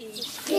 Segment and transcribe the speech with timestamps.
[0.00, 0.57] Ich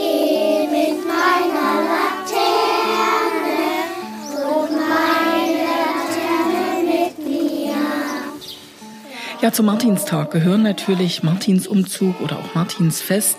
[9.41, 13.37] Ja, zum Martinstag gehören natürlich Martinsumzug oder auch Martinsfest,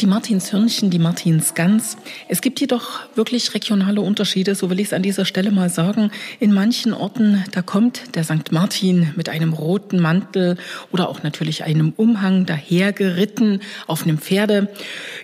[0.00, 1.98] die Martinshörnchen, die Martinsgans.
[2.30, 6.10] Es gibt jedoch wirklich regionale Unterschiede, so will ich es an dieser Stelle mal sagen.
[6.40, 8.52] In manchen Orten, da kommt der St.
[8.52, 10.56] Martin mit einem roten Mantel
[10.92, 14.70] oder auch natürlich einem Umhang dahergeritten auf einem Pferde.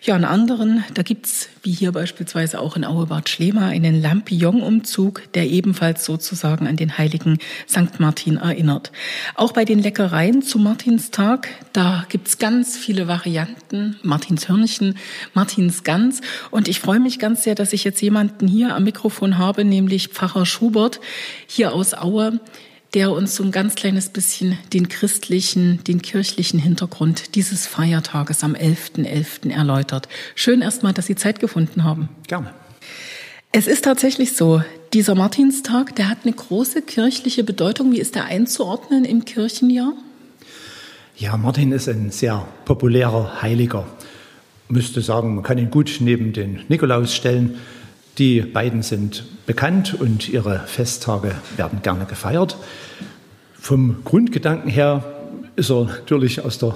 [0.03, 5.47] Ja, in anderen, da gibt's wie hier beispielsweise auch in Auebad Schlema, einen Lampion-Umzug, der
[5.47, 8.01] ebenfalls sozusagen an den heiligen St.
[8.01, 8.93] Martin erinnert.
[9.35, 10.10] Auch bei den Leckereien
[10.43, 13.97] zu Martinstag, da gibt's ganz viele Varianten.
[14.03, 14.97] Martins Hörnchen,
[15.35, 16.21] Martins Gans.
[16.51, 20.09] Und ich freue mich ganz sehr, dass ich jetzt jemanden hier am Mikrofon habe, nämlich
[20.09, 21.01] Pfarrer Schubert
[21.47, 22.41] hier aus Aue
[22.95, 28.55] der uns so ein ganz kleines bisschen den christlichen, den kirchlichen Hintergrund dieses Feiertages am
[28.55, 29.07] 11.11.
[29.07, 29.53] .11.
[29.53, 30.09] erläutert.
[30.35, 32.09] Schön erstmal, dass Sie Zeit gefunden haben.
[32.27, 32.53] Gerne.
[33.53, 34.63] Es ist tatsächlich so,
[34.93, 37.93] dieser Martinstag, der hat eine große kirchliche Bedeutung.
[37.93, 39.93] Wie ist der einzuordnen im Kirchenjahr?
[41.21, 43.85] Ja, Martin ist ein sehr populärer Heiliger.
[44.69, 47.57] Ich müsste sagen, man kann ihn gut neben den Nikolaus stellen.
[48.17, 52.57] Die beiden sind bekannt und ihre Festtage werden gerne gefeiert.
[53.53, 55.05] Vom Grundgedanken her
[55.57, 56.75] ist er natürlich aus der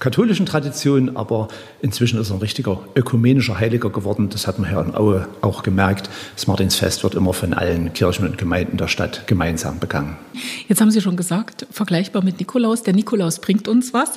[0.00, 1.48] katholischen Tradition, aber
[1.82, 4.30] inzwischen ist er ein richtiger ökumenischer Heiliger geworden.
[4.30, 6.10] Das hat man hier in Aue auch gemerkt.
[6.34, 10.16] Das Martinsfest wird immer von allen Kirchen und Gemeinden der Stadt gemeinsam begangen.
[10.66, 12.82] Jetzt haben Sie schon gesagt, vergleichbar mit Nikolaus.
[12.82, 14.10] Der Nikolaus bringt uns was.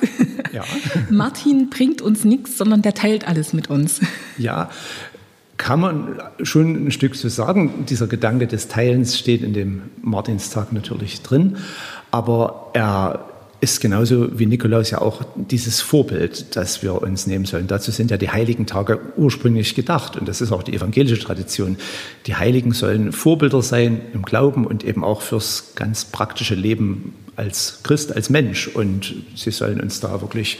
[0.52, 0.64] Ja.
[1.10, 4.00] Martin bringt uns nichts, sondern der teilt alles mit uns.
[4.38, 4.70] Ja,
[5.56, 7.84] kann man schon ein Stück so sagen.
[7.88, 11.58] Dieser Gedanke des Teilens steht in dem Martinstag natürlich drin,
[12.10, 13.26] aber er
[13.64, 17.66] ist genauso wie Nikolaus ja auch dieses Vorbild, das wir uns nehmen sollen.
[17.66, 21.78] Dazu sind ja die heiligen Tage ursprünglich gedacht und das ist auch die evangelische Tradition.
[22.26, 27.80] Die Heiligen sollen Vorbilder sein im Glauben und eben auch fürs ganz praktische Leben als
[27.82, 30.58] Christ, als Mensch und sie sollen uns da wirklich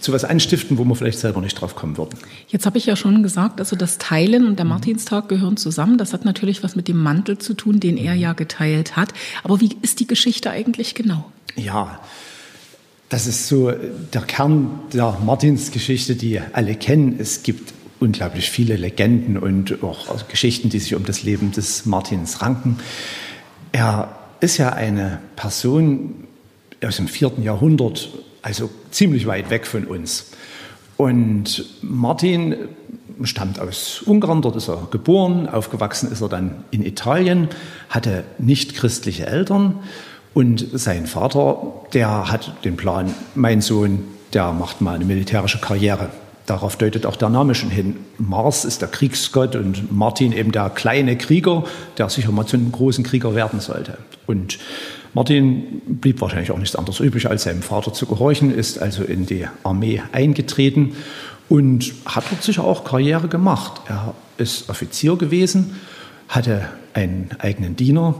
[0.00, 2.18] zu was anstiften, wo wir vielleicht selber nicht drauf kommen würden.
[2.48, 5.98] Jetzt habe ich ja schon gesagt, also das Teilen und der Martinstag gehören zusammen.
[5.98, 9.12] Das hat natürlich was mit dem Mantel zu tun, den er ja geteilt hat.
[9.42, 11.30] Aber wie ist die Geschichte eigentlich genau?
[11.56, 12.00] Ja,
[13.08, 17.16] das ist so der Kern der Martinsgeschichte, die alle kennen.
[17.18, 22.42] Es gibt unglaublich viele Legenden und auch Geschichten, die sich um das Leben des Martins
[22.42, 22.78] ranken.
[23.70, 26.26] Er ist ja eine Person
[26.82, 28.08] aus dem vierten Jahrhundert
[28.42, 30.32] also ziemlich weit weg von uns.
[30.96, 32.56] Und Martin
[33.22, 37.48] stammt aus Ungarn, dort ist er geboren, aufgewachsen ist er dann in Italien,
[37.88, 39.78] hatte nicht christliche Eltern
[40.34, 41.58] und sein Vater,
[41.92, 46.08] der hat den Plan, mein Sohn, der macht mal eine militärische Karriere.
[46.46, 47.96] Darauf deutet auch der Name schon hin.
[48.18, 51.64] Mars ist der Kriegsgott und Martin eben der kleine Krieger,
[51.98, 53.98] der sicher mal zu einem großen Krieger werden sollte.
[54.26, 54.58] Und
[55.14, 59.26] Martin blieb wahrscheinlich auch nichts anderes übrig, als seinem Vater zu gehorchen, ist also in
[59.26, 60.96] die Armee eingetreten
[61.48, 63.82] und hat dort sicher auch Karriere gemacht.
[63.88, 65.76] Er ist Offizier gewesen,
[66.28, 68.14] hatte einen eigenen Diener,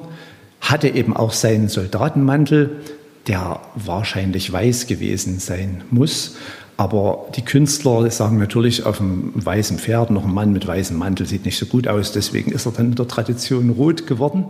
[0.62, 2.80] hatte eben auch seinen Soldatenmantel,
[3.26, 6.36] der wahrscheinlich weiß gewesen sein muss.
[6.76, 11.26] Aber die Künstler sagen natürlich, auf einem weißen Pferd noch ein Mann mit weißem Mantel
[11.26, 12.12] sieht nicht so gut aus.
[12.12, 14.46] Deswegen ist er dann in der Tradition rot geworden.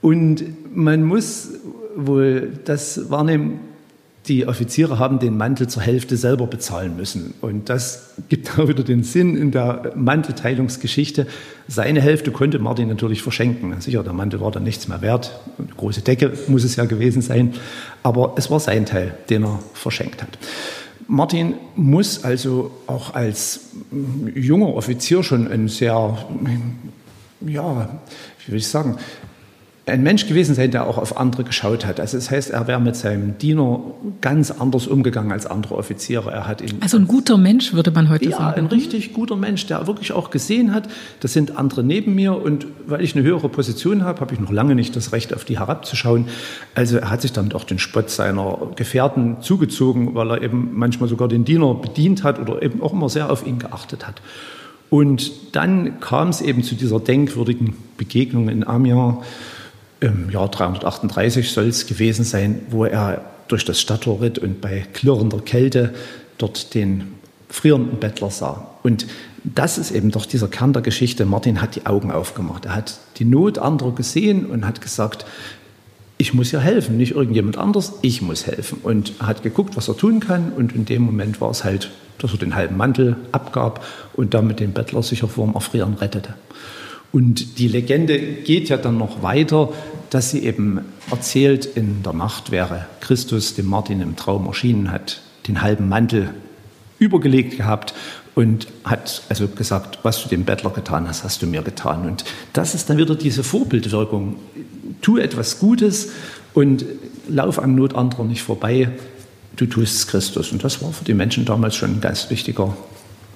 [0.00, 0.42] Und
[0.74, 1.50] man muss
[1.94, 3.60] wohl das wahrnehmen,
[4.28, 7.34] die Offiziere haben den Mantel zur Hälfte selber bezahlen müssen.
[7.40, 11.26] Und das gibt auch wieder den Sinn in der Mantelteilungsgeschichte.
[11.68, 13.80] Seine Hälfte konnte Martin natürlich verschenken.
[13.80, 15.40] Sicher, der Mantel war dann nichts mehr wert.
[15.58, 17.54] Eine große Decke muss es ja gewesen sein.
[18.02, 20.38] Aber es war sein Teil, den er verschenkt hat.
[21.08, 23.70] Martin muss also auch als
[24.34, 26.18] junger Offizier schon ein sehr,
[27.40, 28.00] ja,
[28.46, 28.96] wie will ich sagen,
[29.86, 32.00] ein Mensch gewesen sein, der auch auf andere geschaut hat.
[32.00, 33.80] Also das heißt, er wäre mit seinem Diener
[34.20, 36.30] ganz anders umgegangen als andere Offiziere.
[36.30, 38.60] Er hat ihn also ein guter Mensch, würde man heute ja, sagen.
[38.60, 40.88] ein richtig guter Mensch, der wirklich auch gesehen hat,
[41.20, 44.52] das sind andere neben mir und weil ich eine höhere Position habe, habe ich noch
[44.52, 46.26] lange nicht das Recht, auf die herabzuschauen.
[46.74, 51.08] Also er hat sich damit auch den Spott seiner Gefährten zugezogen, weil er eben manchmal
[51.08, 54.20] sogar den Diener bedient hat oder eben auch immer sehr auf ihn geachtet hat.
[54.90, 59.18] Und dann kam es eben zu dieser denkwürdigen Begegnung in Amiens
[60.00, 64.86] im Jahr 338 soll es gewesen sein, wo er durch das Stadttor ritt und bei
[64.92, 65.94] klirrender Kälte
[66.38, 67.14] dort den
[67.48, 68.68] frierenden Bettler sah.
[68.82, 69.06] Und
[69.44, 71.24] das ist eben doch dieser Kern der Geschichte.
[71.26, 72.66] Martin hat die Augen aufgemacht.
[72.66, 75.26] Er hat die Not anderer gesehen und hat gesagt,
[76.18, 78.78] ich muss hier helfen, nicht irgendjemand anders, ich muss helfen.
[78.82, 80.52] Und hat geguckt, was er tun kann.
[80.52, 81.90] Und in dem Moment war es halt
[82.22, 86.34] dass er den halben Mantel abgab und damit den Bettler sicher vor dem Erfrieren rettete.
[87.12, 89.72] Und die Legende geht ja dann noch weiter,
[90.10, 90.80] dass sie eben
[91.10, 96.30] erzählt, in der Nacht wäre Christus dem Martin im Traum erschienen, hat den halben Mantel
[96.98, 97.94] übergelegt gehabt
[98.34, 102.06] und hat also gesagt, was du dem Bettler getan hast, hast du mir getan.
[102.06, 104.36] Und das ist dann wieder diese Vorbildwirkung.
[105.00, 106.10] Tu etwas Gutes
[106.54, 106.84] und
[107.28, 108.90] lauf am Not anderer nicht vorbei.
[109.56, 110.52] Du tust es Christus.
[110.52, 112.76] Und das war für die Menschen damals schon ein ganz wichtiger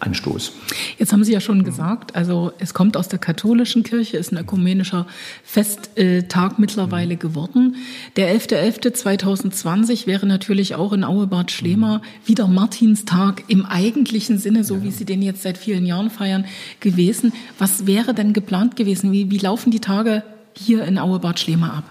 [0.05, 0.53] Anstoß.
[0.99, 4.39] Jetzt haben Sie ja schon gesagt, also es kommt aus der katholischen Kirche, ist ein
[4.39, 5.07] ökumenischer
[5.43, 7.77] Festtag mittlerweile geworden.
[8.17, 14.91] Der 11.11.2020 wäre natürlich auch in Auebad Schlema wieder Martinstag im eigentlichen Sinne, so wie
[14.91, 16.45] Sie den jetzt seit vielen Jahren feiern,
[16.81, 17.33] gewesen.
[17.59, 19.13] Was wäre denn geplant gewesen?
[19.13, 20.23] Wie, wie laufen die Tage
[20.55, 21.85] hier in Auebad Schlema ab?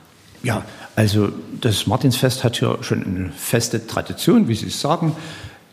[0.43, 1.29] Ja, also
[1.61, 5.15] das Martinsfest hat ja schon eine feste Tradition, wie Sie es sagen.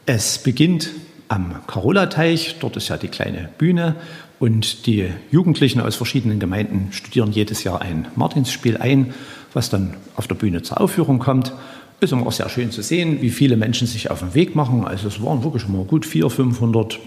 [0.06, 0.90] Es beginnt
[1.31, 2.56] am Karola-Teich.
[2.61, 3.97] Dort ist ja die kleine Bühne.
[4.38, 9.15] Und die Jugendlichen aus verschiedenen Gemeinden studieren jedes Jahr ein Martinsspiel ein,
[9.53, 11.53] was dann auf der Bühne zur Aufführung kommt.
[12.00, 14.87] Ist immer auch sehr schön zu sehen, wie viele Menschen sich auf den Weg machen.
[14.87, 16.99] Also es waren wirklich immer gut 400, 500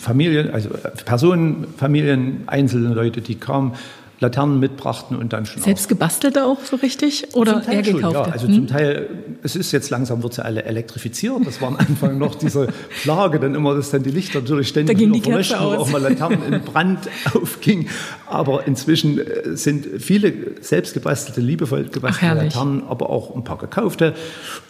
[0.00, 0.70] Familien, also
[1.04, 3.72] Personen, Familien, einzelne Leute, die kamen.
[4.20, 8.18] Laternen mitbrachten und dann schon Selbst gebastelte auch so richtig oder eher schon, gekaufte?
[8.18, 8.54] Ja, also hm?
[8.54, 9.08] zum Teil,
[9.44, 11.34] es ist jetzt langsam, wird sie alle elektrifiziert.
[11.44, 12.68] Das war am Anfang noch diese
[13.02, 15.52] Plage, dann immer, dass dann die Lichter natürlich ständig da ging die aus.
[15.52, 17.88] auch mal Laternen in Brand aufging.
[18.26, 20.32] Aber inzwischen äh, sind viele
[20.62, 24.14] selbst gebastelte, liebevoll gebastelte Laternen, aber auch ein paar gekaufte.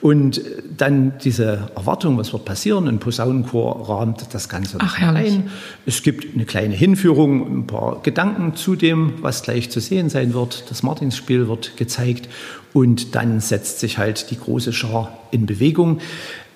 [0.03, 0.43] Und
[0.77, 5.50] dann diese Erwartung, was wird passieren, ein Posaunenchor rahmt das Ganze Ach, ein.
[5.87, 10.08] Es gibt eine kleine Hinführung, ein paar Gedanken zu dem, was was gleich zu sehen
[10.08, 10.64] sein wird.
[10.69, 12.29] Das Martinsspiel wird gezeigt
[12.73, 16.00] und dann setzt sich halt die große Schar in Bewegung.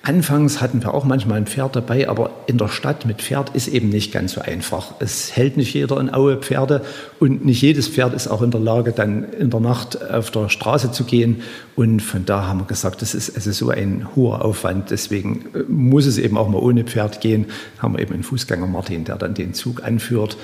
[0.05, 3.69] Anfangs hatten wir auch manchmal ein Pferd dabei, aber in der Stadt mit Pferd ist
[3.69, 4.95] eben nicht ganz so einfach.
[4.99, 6.81] Es hält nicht jeder in Aue Pferde
[7.21, 10.49] und nicht jedes Pferd ist auch in der Lage, dann in der Nacht auf der
[10.49, 11.41] Straße zu gehen.
[11.77, 14.91] Und von da haben wir gesagt, das ist also so ein hoher Aufwand.
[14.91, 17.45] Deswegen äh, muss es eben auch mal ohne Pferd gehen.
[17.79, 20.35] Haben wir eben einen Fußgänger Martin, der dann den Zug anführt.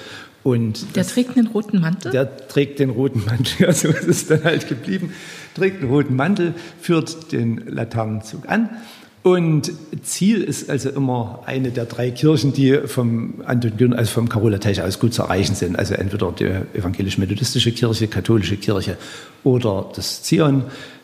[0.44, 2.12] Und der das, trägt einen roten Mantel?
[2.12, 5.14] Der trägt den roten Mantel, ja, so ist es dann halt geblieben.
[5.56, 8.70] Trägt einen roten Mantel, führt den Laternenzug an.
[9.22, 14.82] Und Ziel ist also immer eine der drei Kirchen, die vom Anton also vom Karola-Teich
[14.82, 15.78] aus gut zu erreichen sind.
[15.78, 16.46] Also entweder die
[16.78, 18.98] evangelisch-methodistische Kirche, katholische Kirche
[19.44, 20.64] oder das Zion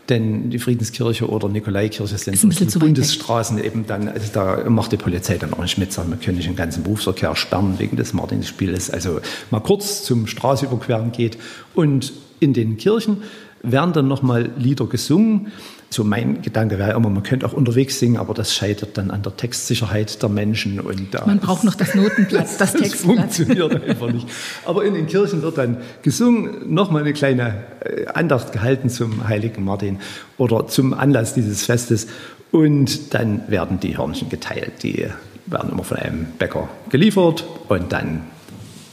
[0.09, 5.37] denn die Friedenskirche oder Nikolaikirche sind die Bundesstraßen eben dann, also da macht die Polizei
[5.37, 8.91] dann auch nicht mit, sagen, wir können nicht den ganzen Berufsverkehr sperren wegen des Martinspieles.
[8.91, 9.19] Also
[9.49, 11.37] mal kurz zum Straßenüberqueren geht
[11.73, 13.23] und in den Kirchen
[13.63, 15.51] werden dann nochmal Lieder gesungen.
[15.89, 19.21] So mein Gedanke wäre immer, man könnte auch unterwegs singen, aber das scheitert dann an
[19.21, 20.79] der Textsicherheit der Menschen.
[20.79, 23.17] Und man braucht noch das Notenblatt, das, das Textblatt.
[23.17, 24.27] Das funktioniert einfach nicht.
[24.65, 29.63] Aber in den Kirchen wird dann gesungen, nochmal eine kleine äh, Andacht gehalten zum heiligen
[29.63, 29.99] Martin
[30.37, 32.07] oder zum Anlass dieses Festes.
[32.51, 34.83] Und dann werden die Hörnchen geteilt.
[34.83, 35.07] Die
[35.45, 38.23] werden immer von einem Bäcker geliefert und dann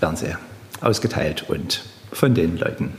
[0.00, 0.36] werden sie
[0.80, 2.90] ausgeteilt und von den Leuten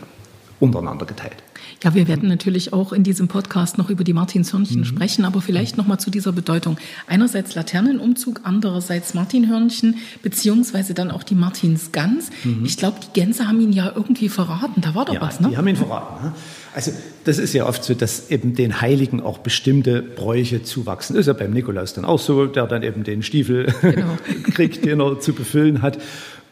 [0.64, 1.36] untereinander geteilt.
[1.84, 4.86] Ja, wir werden natürlich auch in diesem Podcast noch über die Martinshörnchen mhm.
[4.86, 6.78] sprechen, aber vielleicht noch mal zu dieser Bedeutung.
[7.08, 12.30] Einerseits Laternenumzug, andererseits Martinhörnchen, beziehungsweise dann auch die Martinsgans.
[12.46, 12.64] Mhm.
[12.64, 14.80] Ich glaube, die Gänse haben ihn ja irgendwie verraten.
[14.80, 15.50] Da war doch ja, was, ne?
[15.50, 16.26] Die haben ihn verraten.
[16.26, 16.34] Ne?
[16.74, 16.92] Also
[17.26, 21.16] das ist ja oft so, dass eben den Heiligen auch bestimmte Bräuche zuwachsen.
[21.16, 24.18] Ist ja beim Nikolaus dann auch so, der dann eben den Stiefel genau.
[24.54, 26.00] kriegt, den er zu befüllen hat.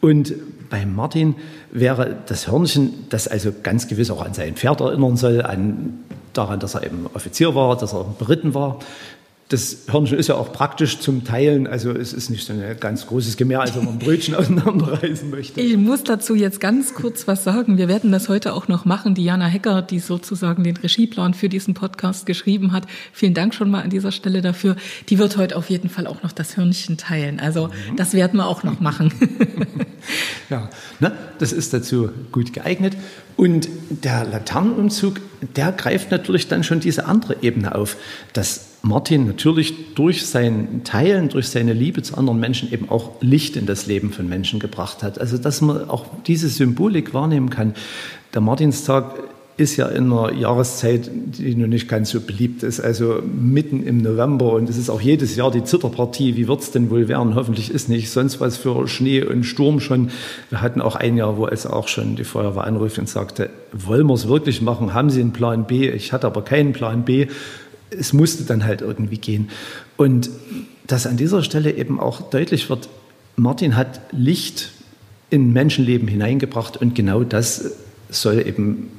[0.02, 0.34] Und
[0.68, 1.36] bei Martin
[1.70, 6.00] wäre das Hörnchen, das also ganz gewiss auch an sein Pferd erinnern soll, an,
[6.32, 8.80] daran, dass er eben Offizier war, dass er beritten war,
[9.52, 11.66] das Hörnchen ist ja auch praktisch zum Teilen.
[11.66, 15.28] Also es ist nicht so ein ganz großes Gemäß, als wenn man ein Brötchen auseinanderreißen
[15.28, 15.60] möchte.
[15.60, 17.76] Ich muss dazu jetzt ganz kurz was sagen.
[17.76, 19.14] Wir werden das heute auch noch machen.
[19.14, 22.84] Diana Hecker, die sozusagen den Regieplan für diesen Podcast geschrieben hat.
[23.12, 24.76] Vielen Dank schon mal an dieser Stelle dafür.
[25.10, 27.38] Die wird heute auf jeden Fall auch noch das Hörnchen teilen.
[27.38, 27.96] Also mhm.
[27.96, 29.12] das werden wir auch noch machen.
[30.50, 31.12] ja, ne?
[31.38, 32.96] das ist dazu gut geeignet.
[33.36, 35.20] Und der Laternenumzug,
[35.56, 37.96] der greift natürlich dann schon diese andere Ebene auf,
[38.32, 43.56] dass Martin natürlich durch sein Teilen, durch seine Liebe zu anderen Menschen eben auch Licht
[43.56, 45.20] in das Leben von Menschen gebracht hat.
[45.20, 47.74] Also dass man auch diese Symbolik wahrnehmen kann.
[48.34, 49.14] Der Martinstag
[49.56, 53.98] ist ja in einer Jahreszeit, die noch nicht ganz so beliebt ist, also mitten im
[53.98, 56.36] November und es ist auch jedes Jahr die Zitterpartie.
[56.36, 57.34] Wie wird es denn wohl werden?
[57.34, 60.10] Hoffentlich ist nicht sonst was für Schnee und Sturm schon.
[60.48, 64.06] Wir hatten auch ein Jahr, wo es auch schon die Feuerwehr anrief und sagte, wollen
[64.06, 64.94] wir es wirklich machen?
[64.94, 65.88] Haben Sie einen Plan B?
[65.88, 67.28] Ich hatte aber keinen Plan B
[67.98, 69.50] es musste dann halt irgendwie gehen.
[69.96, 70.30] Und
[70.86, 72.88] dass an dieser Stelle eben auch deutlich wird,
[73.36, 74.70] Martin hat Licht
[75.30, 77.72] in Menschenleben hineingebracht und genau das
[78.10, 78.90] soll eben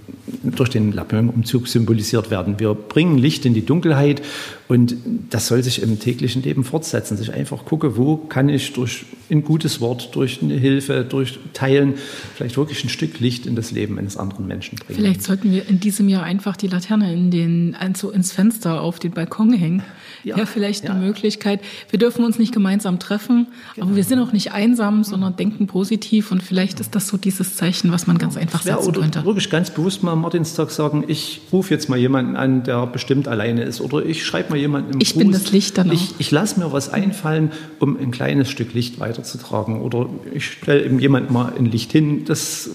[0.43, 2.59] durch den Lapin-Umzug symbolisiert werden.
[2.59, 4.21] Wir bringen Licht in die Dunkelheit
[4.67, 4.95] und
[5.29, 7.17] das soll sich im täglichen Leben fortsetzen.
[7.17, 11.95] Sich einfach gucke, wo kann ich durch ein gutes Wort, durch eine Hilfe, durch Teilen
[12.35, 14.99] vielleicht wirklich ein Stück Licht in das Leben eines anderen Menschen bringen.
[14.99, 18.99] Vielleicht sollten wir in diesem Jahr einfach die Laterne in den, also ins Fenster auf
[18.99, 19.83] den Balkon hängen.
[20.23, 21.05] Ja, ja vielleicht eine ja.
[21.05, 21.59] Möglichkeit.
[21.89, 23.87] Wir dürfen uns nicht gemeinsam treffen, genau.
[23.87, 27.55] aber wir sind auch nicht einsam, sondern denken positiv und vielleicht ist das so dieses
[27.55, 29.25] Zeichen, was man ganz einfach setzen oder könnte.
[29.25, 33.27] Wirklich ganz bewusst mal am Martinstag sagen, ich rufe jetzt mal jemanden an, der bestimmt
[33.27, 35.23] alleine ist oder ich schreibe mal jemanden im Ich Gruß.
[35.23, 35.93] bin das Licht dann auch.
[35.93, 40.83] Ich, ich lasse mir was einfallen, um ein kleines Stück Licht weiterzutragen oder ich stelle
[40.83, 42.25] eben jemand mal ein Licht hin.
[42.25, 42.69] Das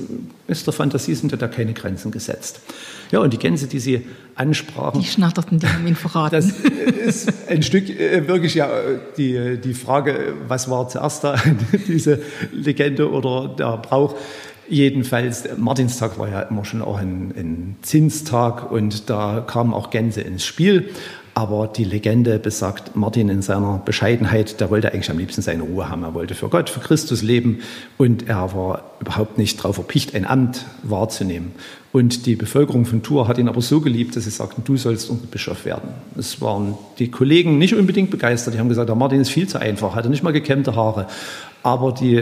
[0.47, 2.61] ist der Fantasie, sind ja da keine Grenzen gesetzt.
[3.11, 5.01] Ja, und die Gänse, die Sie ansprachen.
[5.01, 6.35] Die schnatterten, die haben ihn verraten.
[6.37, 8.69] Das ist ein Stück äh, wirklich ja
[9.17, 11.37] die, die Frage, was war zuerst da,
[11.89, 12.21] diese
[12.53, 14.15] Legende oder der Brauch.
[14.69, 20.21] Jedenfalls, Martinstag war ja immer schon auch ein, ein Zinstag und da kamen auch Gänse
[20.21, 20.91] ins Spiel.
[21.39, 25.89] Aber die Legende besagt, Martin in seiner Bescheidenheit, der wollte eigentlich am liebsten seine Ruhe
[25.89, 26.03] haben.
[26.03, 27.61] Er wollte für Gott, für Christus leben
[27.97, 31.53] und er war überhaupt nicht darauf erpicht, ein Amt wahrzunehmen.
[31.93, 35.11] Und die Bevölkerung von Tours hat ihn aber so geliebt, dass sie sagten, du sollst
[35.11, 35.91] unser Bischof werden.
[36.19, 38.55] Es waren die Kollegen nicht unbedingt begeistert.
[38.55, 41.07] Die haben gesagt, der Martin ist viel zu einfach, hatte nicht mal gekämmte Haare.
[41.63, 42.21] Aber die,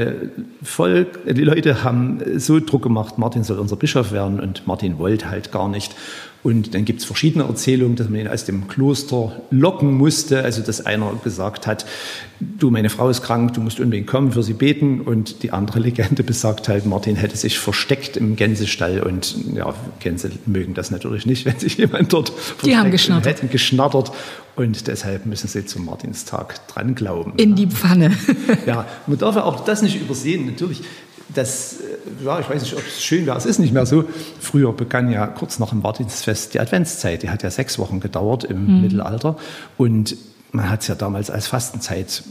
[0.62, 5.30] Volk, die Leute haben so Druck gemacht, Martin soll unser Bischof werden und Martin wollte
[5.30, 5.94] halt gar nicht.
[6.46, 10.44] Und dann gibt es verschiedene Erzählungen, dass man ihn aus dem Kloster locken musste.
[10.44, 11.86] Also dass einer gesagt hat,
[12.38, 15.00] du, meine Frau ist krank, du musst unbedingt kommen, für sie beten.
[15.00, 19.02] Und die andere Legende besagt halt, Martin hätte sich versteckt im Gänsestall.
[19.02, 22.64] Und ja, Gänse mögen das natürlich nicht, wenn sich jemand dort versteckt.
[22.64, 23.26] Die haben geschnattert.
[23.26, 24.12] Hätten geschnattert.
[24.54, 27.32] Und deshalb müssen sie zum Martinstag dran glauben.
[27.38, 28.12] In die Pfanne.
[28.66, 30.46] ja, man darf ja auch das nicht übersehen.
[30.46, 30.82] Natürlich,
[31.36, 34.04] das, äh, ja, ich weiß nicht, ob es schön wäre, es ist nicht mehr so.
[34.40, 38.44] Früher begann ja kurz nach dem Martinsfest die Adventszeit, die hat ja sechs Wochen gedauert
[38.44, 38.82] im mhm.
[38.82, 39.36] Mittelalter.
[39.76, 40.16] Und
[40.56, 42.24] man hat es ja damals als Fastenzeit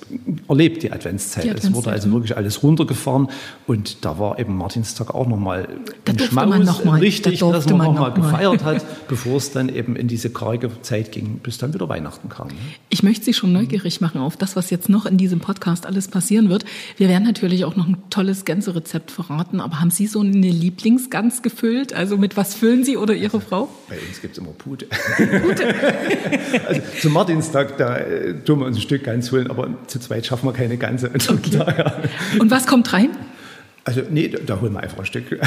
[0.49, 1.43] erlebt, die Adventszeit.
[1.43, 1.71] Die Adventszeit.
[1.71, 3.29] Es wurde also wirklich alles runtergefahren
[3.67, 5.67] und da war eben Martinstag auch nochmal
[6.05, 9.69] ein Schmaus, noch mal, richtig, da dass man nochmal noch gefeiert hat, bevor es dann
[9.69, 12.47] eben in diese karge Zeit ging, bis dann wieder Weihnachten kam.
[12.47, 12.55] Ne?
[12.89, 16.07] Ich möchte Sie schon neugierig machen auf das, was jetzt noch in diesem Podcast alles
[16.07, 16.65] passieren wird.
[16.97, 21.43] Wir werden natürlich auch noch ein tolles Gänserezept verraten, aber haben Sie so eine Lieblingsgans
[21.43, 21.93] gefüllt?
[21.93, 23.69] Also mit was füllen Sie oder Ihre also, Frau?
[23.87, 24.87] Bei uns gibt es immer Pute.
[24.87, 25.75] Pute?
[26.67, 30.25] also zum Martinstag, da äh, tun wir uns ein Stück Gans holen, aber zu zweit
[30.25, 31.11] schaffen wir keine ganze.
[31.27, 32.39] Okay.
[32.39, 33.09] Und was kommt rein?
[33.87, 35.39] Also nee, da holen wir einfach ein Stück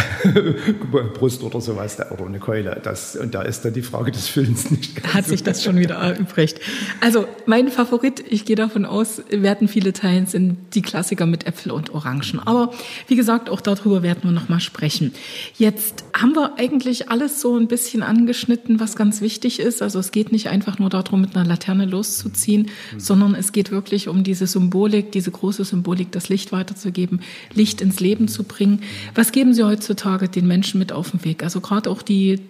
[1.14, 2.80] Brust oder sowas oder eine Keule.
[2.84, 5.12] Das, und da ist dann die Frage des Füllens nicht.
[5.12, 6.60] Hat sich das schon wieder erübrigt.
[7.00, 11.72] Also mein Favorit, ich gehe davon aus, werden viele teilen, sind die Klassiker mit Äpfel
[11.72, 12.38] und Orangen.
[12.44, 12.72] Aber
[13.08, 15.14] wie gesagt, auch darüber werden wir noch mal sprechen.
[15.56, 19.82] Jetzt haben wir eigentlich alles so ein bisschen angeschnitten, was ganz wichtig ist.
[19.82, 23.00] Also es geht nicht einfach nur darum, mit einer Laterne loszuziehen, mhm.
[23.00, 27.98] sondern es geht wirklich um diese Symbolik, diese große Symbolik, das Licht weiterzugeben, Licht ins
[27.98, 28.82] Leben zu bringen.
[29.14, 31.42] Was geben Sie heutzutage den Menschen mit auf den Weg?
[31.42, 32.40] Also gerade auch die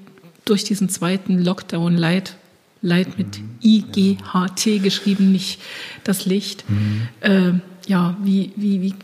[0.44, 2.36] durch diesen zweiten Lockdown Light,
[2.80, 3.58] Light mit mhm.
[3.62, 5.60] IGHT geschrieben, nicht
[6.04, 6.64] das Licht.
[6.68, 7.08] Mhm.
[7.20, 7.52] Äh,
[7.88, 8.94] ja, wie, wie, wie,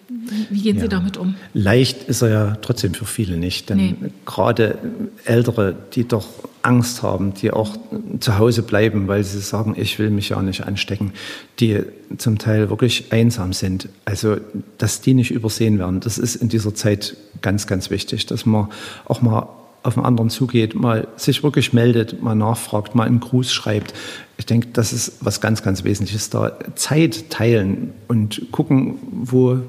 [0.50, 1.35] wie gehen Sie damit um?
[1.55, 3.71] Leicht ist er ja trotzdem für viele nicht.
[3.71, 3.95] Denn nee.
[4.26, 4.79] gerade
[5.25, 6.26] Ältere, die doch
[6.61, 7.76] Angst haben, die auch
[8.21, 11.12] zu Hause bleiben, weil sie sagen, ich will mich ja nicht anstecken,
[11.61, 11.83] die
[12.19, 13.88] zum Teil wirklich einsam sind.
[14.05, 14.37] Also,
[14.76, 18.69] dass die nicht übersehen werden, das ist in dieser Zeit ganz, ganz wichtig, dass man
[19.07, 19.49] auch mal
[19.85, 23.93] auf einen anderen zugeht, mal sich wirklich meldet, mal nachfragt, mal einen Gruß schreibt.
[24.38, 26.59] Ich denke, das ist was ganz, ganz Wesentliches da.
[26.75, 29.61] Zeit teilen und gucken, wo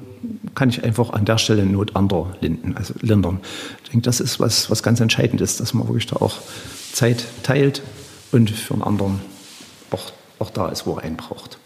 [0.54, 3.40] kann ich einfach an der Stelle Not anderer linden, also lindern.
[3.84, 6.38] Ich denke, das ist was, was ganz entscheidend ist, dass man wirklich da auch
[6.92, 7.82] Zeit teilt
[8.32, 9.20] und für einen anderen
[9.90, 11.58] auch, auch da ist, wo er einen braucht.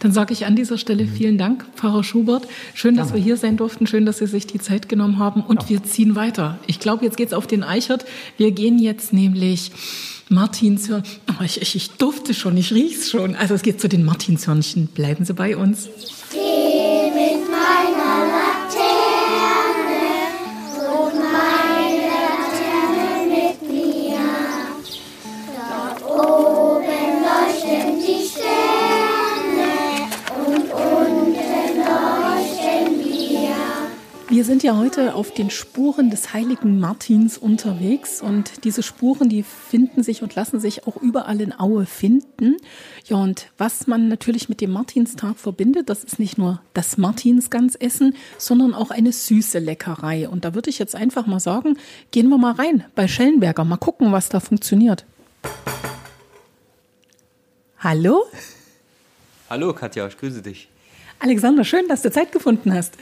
[0.00, 1.12] Dann sage ich an dieser Stelle mhm.
[1.12, 2.48] vielen Dank, Pfarrer Schubert.
[2.74, 3.16] Schön, dass ja.
[3.16, 3.86] wir hier sein durften.
[3.86, 5.42] Schön, dass Sie sich die Zeit genommen haben.
[5.42, 5.68] Und ja.
[5.68, 6.58] wir ziehen weiter.
[6.66, 8.04] Ich glaube, jetzt geht es auf den Eichert.
[8.36, 9.70] Wir gehen jetzt nämlich
[10.30, 11.02] Martinshörn.
[11.28, 13.36] Oh, ich, ich, ich durfte schon, ich riech's schon.
[13.36, 14.86] Also es geht zu den Martinshörnchen.
[14.86, 15.88] Bleiben Sie bei uns.
[34.40, 39.42] Wir sind ja heute auf den Spuren des heiligen Martins unterwegs und diese Spuren, die
[39.42, 42.56] finden sich und lassen sich auch überall in Aue finden.
[43.04, 48.16] Ja, und was man natürlich mit dem Martinstag verbindet, das ist nicht nur das Martinsgansessen,
[48.38, 50.26] sondern auch eine süße Leckerei.
[50.26, 51.76] Und da würde ich jetzt einfach mal sagen,
[52.10, 55.04] gehen wir mal rein bei Schellenberger, mal gucken, was da funktioniert.
[57.80, 58.24] Hallo?
[59.50, 60.70] Hallo Katja, ich grüße dich.
[61.18, 62.96] Alexander, schön, dass du Zeit gefunden hast.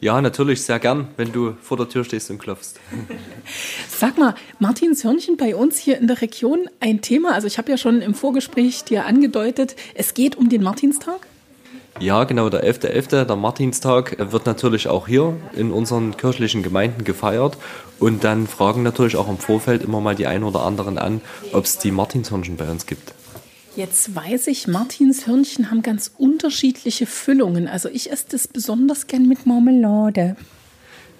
[0.00, 2.74] Ja, natürlich, sehr gern, wenn du vor der Tür stehst und klopfst.
[3.88, 7.32] Sag mal, Martins Hörnchen bei uns hier in der Region ein Thema.
[7.32, 11.26] Also ich habe ja schon im Vorgespräch dir angedeutet, es geht um den Martinstag.
[11.98, 17.04] Ja, genau, der 11.11., .11., der Martinstag, wird natürlich auch hier in unseren kirchlichen Gemeinden
[17.04, 17.56] gefeiert.
[17.98, 21.22] Und dann fragen natürlich auch im Vorfeld immer mal die einen oder anderen an,
[21.52, 23.14] ob es die Martinshörnchen bei uns gibt.
[23.76, 27.68] Jetzt weiß ich, Martinshörnchen haben ganz unterschiedliche Füllungen.
[27.68, 30.36] Also ich esse das besonders gern mit Marmelade.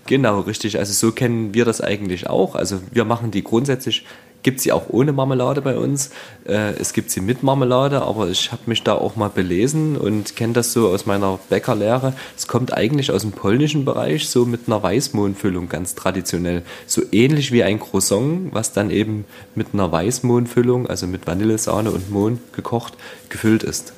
[0.06, 0.78] Genau, richtig.
[0.78, 2.54] Also so kennen wir das eigentlich auch.
[2.54, 4.06] Also wir machen die grundsätzlich
[4.46, 6.10] gibt sie auch ohne Marmelade bei uns.
[6.46, 10.36] Äh, es gibt sie mit Marmelade, aber ich habe mich da auch mal belesen und
[10.36, 12.12] kenne das so aus meiner Bäckerlehre.
[12.36, 16.62] Es kommt eigentlich aus dem polnischen Bereich, so mit einer Weißmohnfüllung ganz traditionell.
[16.86, 19.24] So ähnlich wie ein Croissant, was dann eben
[19.56, 22.92] mit einer Weißmohnfüllung, also mit Vanillesahne und Mohn gekocht,
[23.30, 23.94] gefüllt ist.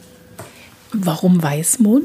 [0.94, 2.04] Warum Weißmohn?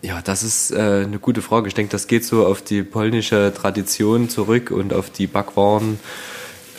[0.00, 1.68] Ja, das ist äh, eine gute Frage.
[1.68, 6.00] Ich denke, das geht so auf die polnische Tradition zurück und auf die Backwaren.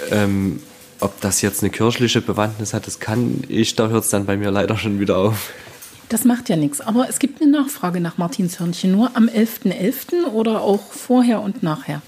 [0.10, 0.60] Ähm,
[1.02, 4.38] ob das jetzt eine kirchliche Bewandtnis hat, das kann ich, da hört es dann bei
[4.38, 5.52] mir leider schon wieder auf.
[6.10, 6.82] Das macht ja nichts.
[6.82, 8.92] Aber es gibt eine Nachfrage nach Martinshörnchen.
[8.92, 9.72] Nur am 11.11.
[9.72, 10.32] .11.
[10.34, 12.02] oder auch vorher und nachher?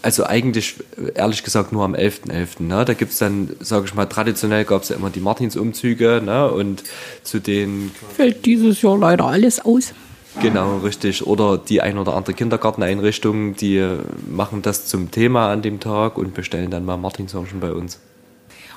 [0.00, 0.76] Also eigentlich,
[1.14, 2.30] ehrlich gesagt, nur am 11.11.
[2.30, 2.84] .11., ne?
[2.84, 6.50] Da gibt es dann, sage ich mal, traditionell gab es ja immer die Martinsumzüge ne?
[6.50, 6.84] und
[7.22, 7.90] zu den...
[8.16, 9.92] Fällt dieses Jahr leider alles aus.
[10.40, 11.26] Genau, richtig.
[11.26, 13.86] Oder die ein oder andere Kindergarteneinrichtung, die
[14.28, 18.00] machen das zum Thema an dem Tag und bestellen dann mal Martinshörnchen bei uns.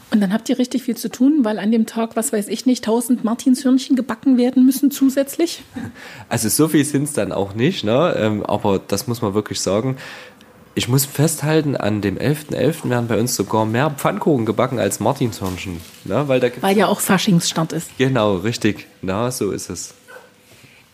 [0.09, 2.65] Und dann habt ihr richtig viel zu tun, weil an dem Tag, was weiß ich
[2.65, 5.63] nicht, 1000 Martinshörnchen gebacken werden müssen zusätzlich?
[6.29, 8.15] Also so viel sind es dann auch nicht, ne?
[8.17, 9.97] Ähm, aber das muss man wirklich sagen.
[10.75, 12.53] Ich muss festhalten, an dem 11.11.
[12.53, 12.89] .11.
[12.89, 15.81] werden bei uns sogar mehr Pfannkuchen gebacken als Martinshörnchen.
[16.05, 16.27] Ne?
[16.27, 17.89] Weil, da weil ja auch Faschingsstart ist.
[17.97, 18.85] Genau, richtig.
[19.01, 19.95] Na, so ist es.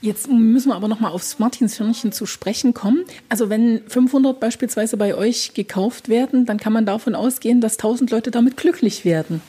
[0.04, 3.06] Jetzt müssen wir aber noch mal aufs Martinshörnchen zu sprechen kommen.
[3.30, 8.12] Also wenn 500 beispielsweise bei euch gekauft werden, dann kann man davon ausgehen, dass 1000
[8.12, 9.42] Leute damit glücklich werden.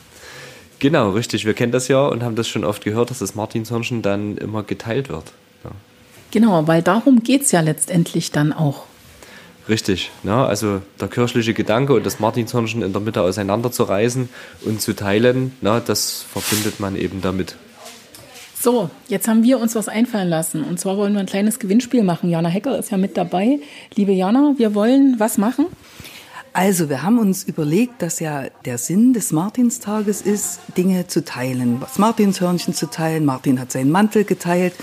[0.79, 1.43] Genau, richtig.
[1.43, 4.63] Wir kennen das ja und haben das schon oft gehört, dass das Martinshörnchen dann immer
[4.63, 5.33] geteilt wird.
[5.65, 5.71] Ja.
[6.31, 8.85] Genau, weil darum geht es ja letztendlich dann auch.
[9.67, 14.29] Richtig, ja, also der kirchliche Gedanke und das Martinshörnchen in der Mitte auseinanderzureißen
[14.61, 17.57] und zu teilen, na, das verbindet man eben damit.
[18.65, 20.63] So, jetzt haben wir uns was einfallen lassen.
[20.63, 22.31] Und zwar wollen wir ein kleines Gewinnspiel machen.
[22.31, 23.59] Jana Hecker ist ja mit dabei.
[23.93, 25.67] Liebe Jana, wir wollen was machen?
[26.55, 31.81] Also, wir haben uns überlegt, dass ja der Sinn des Martinstages ist, Dinge zu teilen.
[31.81, 33.25] Das Martinshörnchen zu teilen.
[33.25, 34.73] Martin hat seinen Mantel geteilt.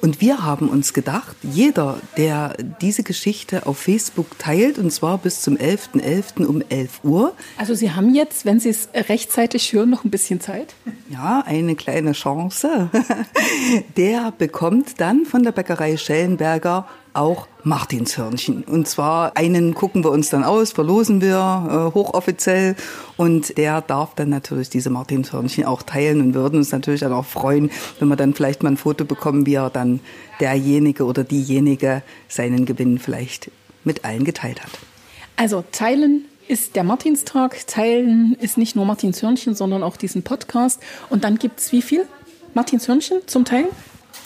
[0.00, 5.42] Und wir haben uns gedacht, jeder, der diese Geschichte auf Facebook teilt, und zwar bis
[5.42, 6.00] zum 11.11.
[6.00, 6.46] .11.
[6.46, 7.34] um 11 Uhr.
[7.58, 10.74] Also, Sie haben jetzt, wenn Sie es rechtzeitig hören, noch ein bisschen Zeit?
[11.10, 12.88] Ja, eine kleine Chance.
[13.98, 16.86] Der bekommt dann von der Bäckerei Schellenberger
[17.18, 18.64] auch Martinshörnchen.
[18.64, 22.76] Und zwar einen gucken wir uns dann aus, verlosen wir äh, hochoffiziell
[23.16, 27.26] und der darf dann natürlich diese Martinshörnchen auch teilen und würden uns natürlich dann auch
[27.26, 30.00] freuen, wenn wir dann vielleicht mal ein Foto bekommen, wie er dann
[30.40, 33.50] derjenige oder diejenige seinen Gewinn vielleicht
[33.84, 34.70] mit allen geteilt hat.
[35.36, 40.80] Also teilen ist der Martinstag, teilen ist nicht nur Martinshörnchen, sondern auch diesen Podcast.
[41.10, 42.06] Und dann gibt es wie viel
[42.54, 43.68] Martinshörnchen zum Teilen?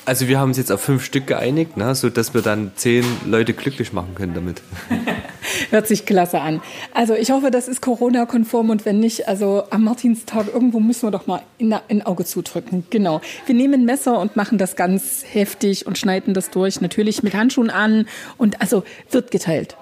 [0.05, 3.53] Also wir haben uns jetzt auf fünf Stück geeinigt, ne, sodass wir dann zehn Leute
[3.53, 4.61] glücklich machen können damit.
[5.71, 6.61] Hört sich klasse an.
[6.93, 11.13] Also ich hoffe, das ist Corona-konform und wenn nicht, also am Martinstag irgendwo müssen wir
[11.13, 12.85] doch mal in ein Auge zudrücken.
[12.91, 13.21] Genau.
[13.47, 17.71] Wir nehmen Messer und machen das ganz heftig und schneiden das durch, natürlich mit Handschuhen
[17.71, 18.07] an
[18.39, 19.77] und also wird geteilt.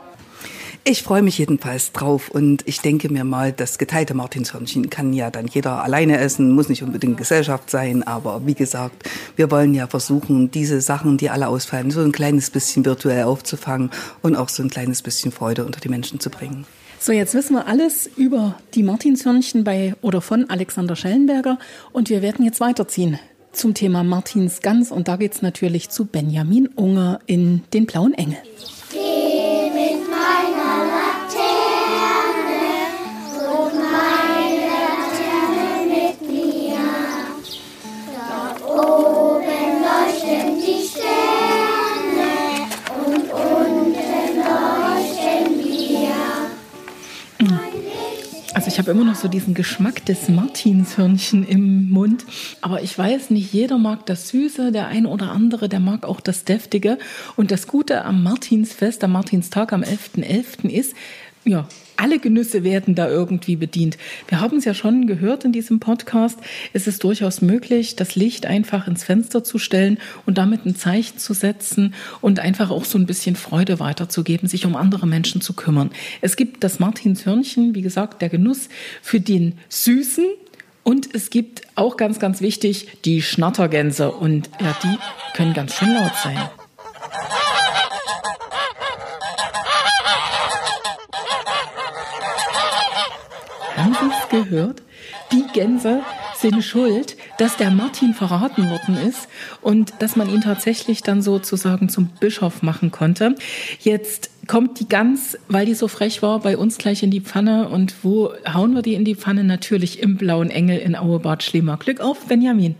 [0.82, 5.30] Ich freue mich jedenfalls drauf und ich denke mir mal, das geteilte Martinshörnchen kann ja
[5.30, 9.86] dann jeder alleine essen, muss nicht unbedingt Gesellschaft sein, aber wie gesagt, wir wollen ja
[9.86, 13.90] versuchen, diese Sachen, die alle ausfallen, so ein kleines bisschen virtuell aufzufangen
[14.22, 16.64] und auch so ein kleines bisschen Freude unter die Menschen zu bringen.
[16.98, 21.58] So, jetzt wissen wir alles über die Martinshörnchen bei oder von Alexander Schellenberger
[21.92, 23.18] und wir werden jetzt weiterziehen
[23.52, 28.14] zum Thema Martins Gans und da geht es natürlich zu Benjamin Unger in den Blauen
[28.14, 28.38] Engel.
[48.70, 52.24] Ich habe immer noch so diesen Geschmack des Martinshörnchen im Mund.
[52.60, 56.20] Aber ich weiß, nicht jeder mag das Süße, der ein oder andere, der mag auch
[56.20, 56.96] das Deftige.
[57.34, 60.22] Und das Gute am Martinsfest, am Martinstag am 11.11.
[60.22, 60.68] .11.
[60.68, 60.94] ist,
[61.44, 61.66] ja,
[62.00, 63.98] alle Genüsse werden da irgendwie bedient.
[64.28, 66.38] Wir haben es ja schon gehört in diesem Podcast.
[66.72, 71.18] Es ist durchaus möglich, das Licht einfach ins Fenster zu stellen und damit ein Zeichen
[71.18, 75.52] zu setzen und einfach auch so ein bisschen Freude weiterzugeben, sich um andere Menschen zu
[75.52, 75.90] kümmern.
[76.22, 78.68] Es gibt das Martinshörnchen, wie gesagt, der Genuss
[79.02, 80.24] für den Süßen.
[80.82, 84.10] Und es gibt auch ganz, ganz wichtig die Schnattergänse.
[84.10, 86.48] Und ja, die können ganz schön laut sein.
[93.80, 94.82] Haben Sie es gehört?
[95.32, 96.00] Die Gänse
[96.36, 99.28] sind schuld, dass der Martin verraten worden ist
[99.60, 103.34] und dass man ihn tatsächlich dann sozusagen zum Bischof machen konnte.
[103.80, 107.68] Jetzt kommt die Gans, weil die so frech war, bei uns gleich in die Pfanne.
[107.68, 109.44] Und wo hauen wir die in die Pfanne?
[109.44, 111.76] Natürlich im Blauen Engel in Auebad Schlemer.
[111.76, 112.74] Glück auf, Benjamin.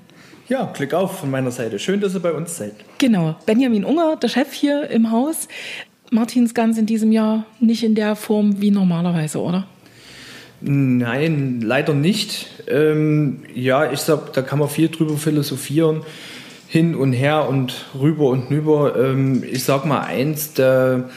[0.48, 1.78] Ja, Glück auf von meiner Seite.
[1.78, 2.72] Schön, dass ihr bei uns seid.
[2.98, 3.36] Genau.
[3.46, 5.46] Benjamin Unger, der Chef hier im Haus.
[6.10, 9.68] Martins Gans in diesem Jahr nicht in der Form wie normalerweise, oder?
[10.60, 12.46] Nein, leider nicht.
[12.68, 16.02] Ähm, ja, ich sag, da kann man viel drüber philosophieren,
[16.68, 18.94] hin und her und rüber und rüber.
[18.96, 21.08] Ähm, ich sag mal eins, der,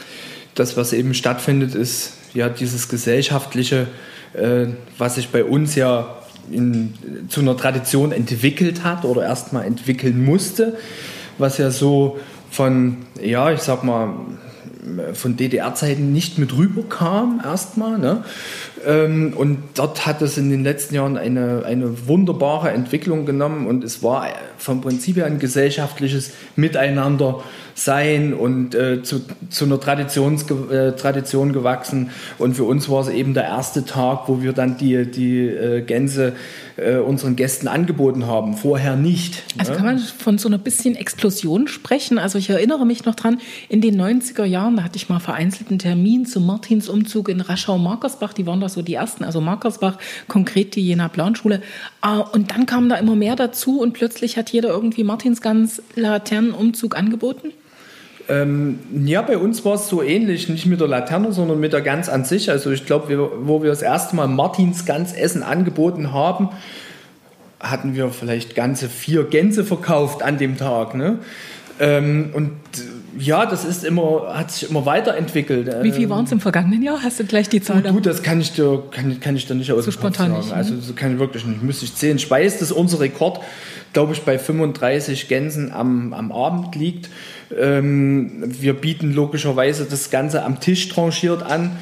[0.54, 3.86] das, was eben stattfindet, ist ja dieses gesellschaftliche,
[4.32, 6.16] äh, was sich bei uns ja
[6.50, 6.94] in,
[7.28, 10.78] zu einer Tradition entwickelt hat oder erstmal entwickeln musste,
[11.38, 12.18] was ja so
[12.50, 14.14] von, ja, ich sag mal,
[15.14, 17.98] von DDR-Zeiten nicht mit rüberkam erstmal.
[17.98, 18.24] Ne?
[18.86, 23.84] Ähm, und dort hat es in den letzten Jahren eine, eine wunderbare Entwicklung genommen und
[23.84, 27.42] es war vom Prinzip her ein gesellschaftliches Miteinander
[27.74, 32.10] sein und äh, zu, zu einer Traditions, äh, Tradition gewachsen.
[32.38, 35.82] Und für uns war es eben der erste Tag, wo wir dann die, die äh,
[35.82, 36.34] Gänse
[36.76, 38.56] äh, unseren Gästen angeboten haben.
[38.56, 39.42] Vorher nicht.
[39.58, 39.76] Also ne?
[39.76, 42.18] kann man von so einer bisschen Explosion sprechen.
[42.18, 45.70] Also ich erinnere mich noch dran, in den 90er Jahren, da hatte ich mal vereinzelt
[45.70, 48.32] einen Termin zum Martinsumzug in Raschau-Markersbach.
[48.32, 51.62] Die waren da so die ersten, also Markersbach, konkret die Jena Planschule.
[52.00, 56.96] Ah, und dann kam da immer mehr dazu und plötzlich hat jeder irgendwie Martinsgans Laternenumzug
[56.96, 57.52] angeboten.
[58.28, 61.82] Ähm, ja, bei uns war es so ähnlich, nicht mit der Laterne, sondern mit der
[61.82, 62.50] Gans an sich.
[62.50, 66.48] Also ich glaube, wo wir das erste Mal Martins Gans Essen angeboten haben,
[67.60, 70.94] hatten wir vielleicht ganze vier Gänse verkauft an dem Tag.
[70.94, 71.18] Ne?
[71.80, 72.52] Ähm, und
[73.18, 75.82] ja, das ist immer, hat sich immer weiterentwickelt.
[75.82, 77.02] Wie viel waren es im vergangenen Jahr?
[77.02, 77.82] Hast du gleich die Zahl?
[77.82, 80.38] Du, das kann ich dir, kann, kann ich dir nicht aus so spontan sagen.
[80.38, 80.56] nicht, ne?
[80.56, 81.62] Also so kann ich wirklich nicht.
[81.62, 82.18] Müsste ich zählen.
[82.18, 83.40] Speis, das unser Rekord,
[83.92, 87.08] glaube ich, bei 35 Gänsen am, am Abend liegt.
[87.56, 91.72] Ähm, wir bieten logischerweise das Ganze am Tisch tranchiert an,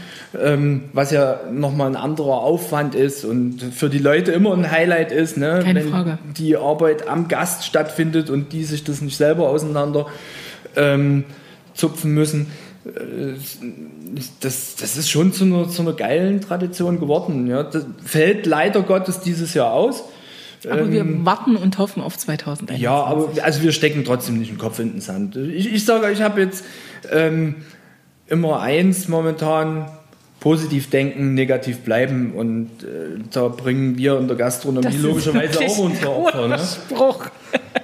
[0.41, 5.13] ähm, was ja nochmal ein anderer Aufwand ist und für die Leute immer ein Highlight
[5.13, 5.61] ist, ne?
[5.63, 6.19] Keine wenn Frage.
[6.37, 10.07] die Arbeit am Gast stattfindet und die sich das nicht selber auseinander
[10.77, 11.25] ähm,
[11.75, 12.47] zupfen müssen.
[12.85, 13.35] Äh,
[14.41, 17.47] Das, das ist schon zu einer, zu einer geilen Tradition geworden.
[17.47, 17.63] Ja.
[17.63, 20.05] Das fällt leider Gottes dieses Jahr aus.
[20.69, 22.81] Aber wir warten und hoffen auf 2021.
[22.81, 25.35] Ja, aber also wir stecken trotzdem nicht den Kopf in den Sand.
[25.37, 26.65] Ich, ich sage, ich habe jetzt
[27.11, 27.57] ähm,
[28.27, 29.91] immer eins momentan.
[30.41, 36.11] Positiv denken, negativ bleiben und äh, da bringen wir in der Gastronomie logischerweise auch unsere
[36.11, 36.49] Opfer.
[36.49, 36.59] Ne?
[36.59, 37.27] Spruch.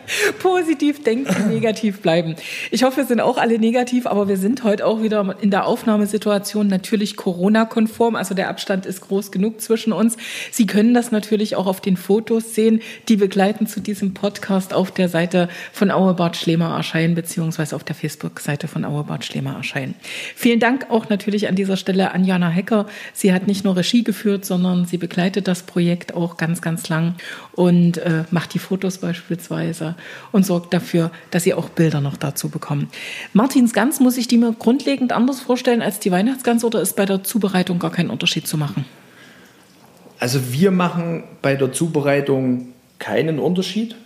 [0.43, 2.37] Positiv denken, negativ bleiben.
[2.71, 5.67] Ich hoffe, wir sind auch alle negativ, aber wir sind heute auch wieder in der
[5.67, 8.17] Aufnahmesituation natürlich Corona-konform.
[8.17, 10.17] Also der Abstand ist groß genug zwischen uns.
[10.51, 14.91] Sie können das natürlich auch auf den Fotos sehen, die begleiten zu diesem Podcast auf
[14.91, 19.95] der Seite von Auebart Schlemer erscheinen, beziehungsweise auf der Facebook-Seite von Auebart Schlemer erscheinen.
[20.35, 22.87] Vielen Dank auch natürlich an dieser Stelle an Jana Hecker.
[23.13, 27.15] Sie hat nicht nur Regie geführt, sondern sie begleitet das Projekt auch ganz, ganz lang
[27.53, 29.97] und äh, macht die Fotos beispielsweise
[30.33, 32.89] und sorgt dafür, dass sie auch Bilder noch dazu bekommen.
[33.33, 37.07] Martins Gans, muss ich die mir grundlegend anders vorstellen als die Weihnachtsgans oder ist bei
[37.07, 38.85] der Zubereitung gar kein Unterschied zu machen?
[40.19, 43.97] Also wir machen bei der Zubereitung keinen Unterschied.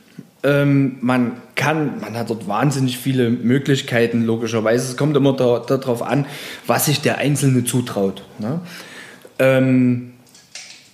[0.44, 4.90] Ähm, man kann, man hat dort wahnsinnig viele Möglichkeiten, logischerweise.
[4.90, 6.26] Es kommt immer da, darauf an,
[6.66, 8.24] was sich der Einzelne zutraut.
[8.38, 8.60] Ne?
[9.38, 10.12] Ähm,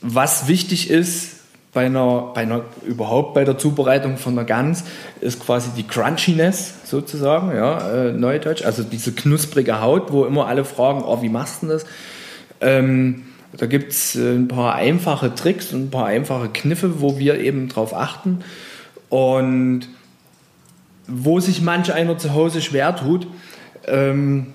[0.01, 1.38] was wichtig ist
[1.79, 4.83] bei einer, bei einer, überhaupt bei der Zubereitung von einer Gans,
[5.21, 10.65] ist quasi die Crunchiness sozusagen, ja, äh, Neudeutsch, also diese knusprige Haut, wo immer alle
[10.65, 11.87] fragen, oh, wie machst du das?
[12.61, 17.39] Ähm, da gibt es ein paar einfache Tricks und ein paar einfache Kniffe, wo wir
[17.39, 18.41] eben drauf achten.
[19.09, 19.83] Und
[21.07, 23.29] wo sich manch einer zu Hause schwer tut,
[23.87, 24.49] ähm,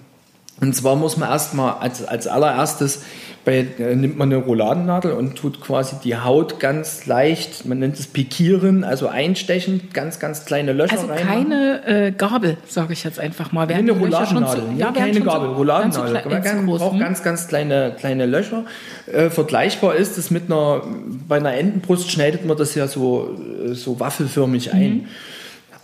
[0.61, 3.01] Und zwar muss man erstmal als, als allererstes
[3.45, 7.99] bei, äh, nimmt man eine Rouladennadel und tut quasi die Haut ganz leicht, man nennt
[7.99, 11.49] es pikieren, also einstechen, ganz, ganz kleine Löcher Also reinmachen.
[11.49, 13.67] keine äh, Gabel, sage ich jetzt einfach mal.
[13.67, 16.13] Werden eine zu- nee, werden keine Gabel, so- Rouladennadel.
[16.13, 16.99] ganz so ins braucht Groß, hm?
[16.99, 18.63] ganz, ganz kleine, kleine Löcher.
[19.11, 20.83] Äh, vergleichbar ist es mit einer,
[21.27, 23.35] bei einer Entenbrust schneidet man das ja so,
[23.69, 24.79] äh, so waffelförmig Mhm.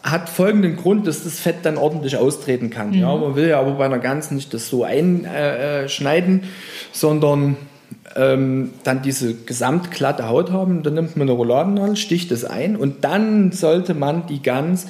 [0.03, 2.93] Hat folgenden Grund, dass das Fett dann ordentlich austreten kann.
[2.93, 3.21] Ja, Mhm.
[3.21, 6.43] man will ja aber bei einer Gans nicht das so einschneiden,
[6.91, 7.57] sondern
[8.15, 10.83] ähm, dann diese gesamtglatte Haut haben.
[10.83, 14.88] Dann nimmt man eine Rouladennadel, sticht es ein und dann sollte man die Gans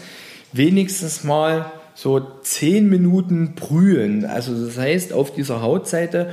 [0.53, 4.25] wenigstens mal so 10 Minuten brühen.
[4.25, 6.29] Also das heißt, auf dieser Hautseite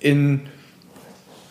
[0.00, 0.40] in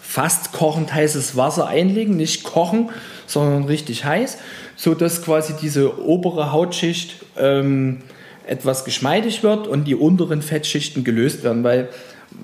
[0.02, 2.90] fast kochend heißes Wasser einlegen, nicht kochen,
[3.28, 4.38] sondern richtig heiß,
[4.76, 8.02] so dass quasi diese obere Hautschicht ähm,
[8.48, 11.90] etwas geschmeidig wird und die unteren Fettschichten gelöst werden, weil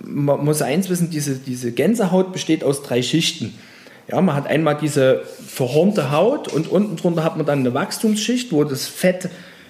[0.03, 3.53] man muss eins wissen, diese, diese Gänsehaut besteht aus drei Schichten.
[4.07, 8.51] Ja, man hat einmal diese verhornte Haut und unten drunter hat man dann eine Wachstumsschicht,
[8.51, 9.29] wo das Fett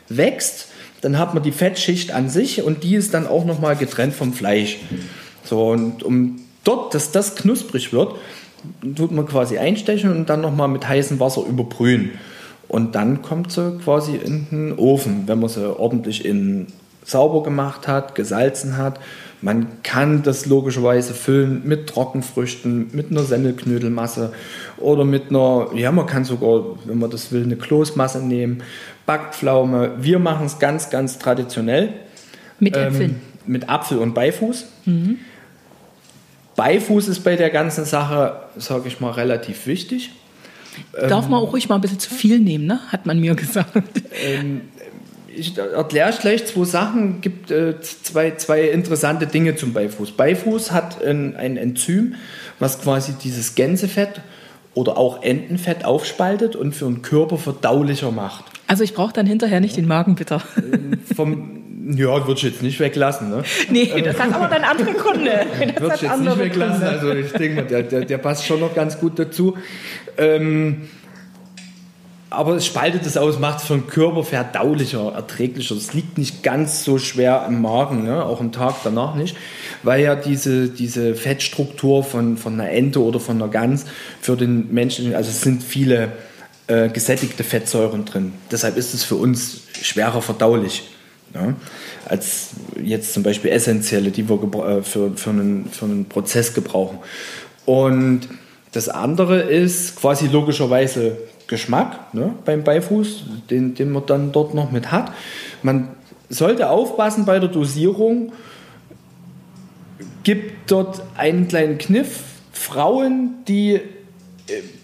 [0.10, 0.68] wächst.
[1.02, 4.34] Dann hat man die Fettschicht an sich und die ist dann auch nochmal getrennt vom
[4.34, 4.78] Fleisch.
[5.44, 8.16] So, und um dort, dass das knusprig wird,
[8.96, 12.12] tut man quasi einstechen und dann nochmal mit heißem Wasser überbrühen.
[12.72, 16.68] Und dann kommt sie quasi in den Ofen, wenn man sie ordentlich in
[17.04, 18.98] sauber gemacht hat, gesalzen hat.
[19.42, 24.32] Man kann das logischerweise füllen mit Trockenfrüchten, mit einer Semmelknödelmasse
[24.78, 28.64] oder mit einer, ja, man kann sogar, wenn man das will, eine Kloßmasse nehmen,
[29.06, 29.92] Backpflaume.
[30.00, 31.90] Wir machen es ganz, ganz traditionell.
[32.62, 33.10] Mit Äpfeln.
[33.10, 33.16] Ähm,
[33.48, 34.66] mit Apfel und Beifuß.
[36.56, 40.12] Beifuß ist bei der ganzen Sache, sage ich mal, relativ wichtig.
[40.94, 42.80] Darf man auch ruhig mal ein bisschen zu viel nehmen, ne?
[42.90, 44.02] hat man mir gesagt.
[45.34, 47.22] Ich erkläre gleich zwei Sachen.
[47.22, 50.12] gibt äh, zwei, zwei interessante Dinge zum Beifuß.
[50.12, 52.16] Beifuß hat ein, ein Enzym,
[52.60, 54.22] was quasi dieses Gänsefett
[54.74, 58.46] oder auch Entenfett aufspaltet und für den Körper verdaulicher macht.
[58.68, 60.42] Also ich brauche dann hinterher nicht den Magen bitter.
[61.16, 61.61] Vom,
[61.96, 63.30] ja, würde ich jetzt nicht weglassen.
[63.30, 63.44] Ne?
[63.70, 65.32] nee, das hat aber dann andere Gründe.
[65.74, 66.82] Das Würde ich jetzt nicht weglassen.
[66.82, 67.00] Gründe.
[67.00, 69.58] Also ich denke mal, der, der, der passt schon noch ganz gut dazu.
[70.18, 70.90] Ähm,
[72.32, 75.76] aber es spaltet es aus, macht es für den Körper verdaulicher, erträglicher.
[75.76, 78.24] Es liegt nicht ganz so schwer im Magen, ne?
[78.24, 79.36] auch am Tag danach nicht,
[79.84, 83.86] weil ja diese, diese Fettstruktur von, von einer Ente oder von einer Gans
[84.22, 86.14] für den Menschen, also es sind viele
[86.68, 88.32] äh, gesättigte Fettsäuren drin.
[88.50, 90.84] Deshalb ist es für uns schwerer verdaulich.
[91.34, 91.54] Ja,
[92.08, 92.50] als
[92.84, 97.00] jetzt zum Beispiel essentielle, die wir äh, für, für, einen, für einen Prozess gebrauchen.
[97.66, 98.28] Und
[98.74, 101.18] das andere ist quasi logischerweise
[101.48, 105.12] Geschmack ne, beim Beifuß, den, den man dann dort noch mit hat.
[105.64, 105.90] Man
[106.30, 108.32] sollte aufpassen bei der Dosierung,
[110.24, 112.24] gibt dort einen kleinen Kniff.
[112.54, 113.82] Frauen, die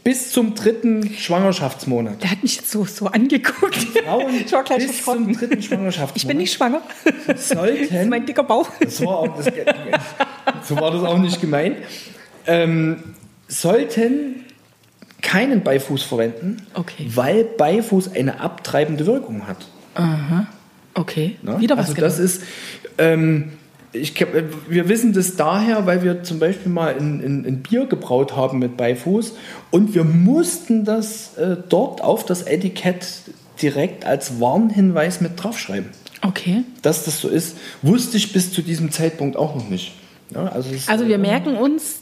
[0.03, 3.75] bis zum dritten Schwangerschaftsmonat Der hat mich jetzt so, so angeguckt.
[4.03, 6.81] Frauen ich war gleich bis zum dritten Schwangerschaftsmonat Ich bin nicht schwanger.
[7.27, 8.69] Das ist sollten mein dicker Bauch.
[8.79, 9.53] das war auch, das,
[10.67, 11.77] so war das auch nicht gemeint.
[12.45, 13.03] Ähm,
[13.47, 14.45] sollten
[15.21, 17.07] keinen Beifuß verwenden, Okay.
[17.13, 19.67] weil Beifuß eine abtreibende Wirkung hat.
[20.93, 21.59] Okay, Ne?
[21.59, 22.43] wieder was also das ist,
[22.97, 23.53] ähm,
[23.97, 28.59] ich, äh, wir wissen das daher, weil wir zum Beispiel mal ein, Bier gebraut haben
[28.59, 29.33] mit Beifuß
[29.71, 33.05] und wir mussten das äh, dort auf das Etikett
[33.61, 35.89] direkt als Warnhinweis mit draufschreiben.
[36.21, 36.63] Okay.
[36.81, 39.93] Dass das so ist, wusste ich bis zu diesem Zeitpunkt auch noch nicht.
[40.33, 42.01] Ja, also Also wir merken uns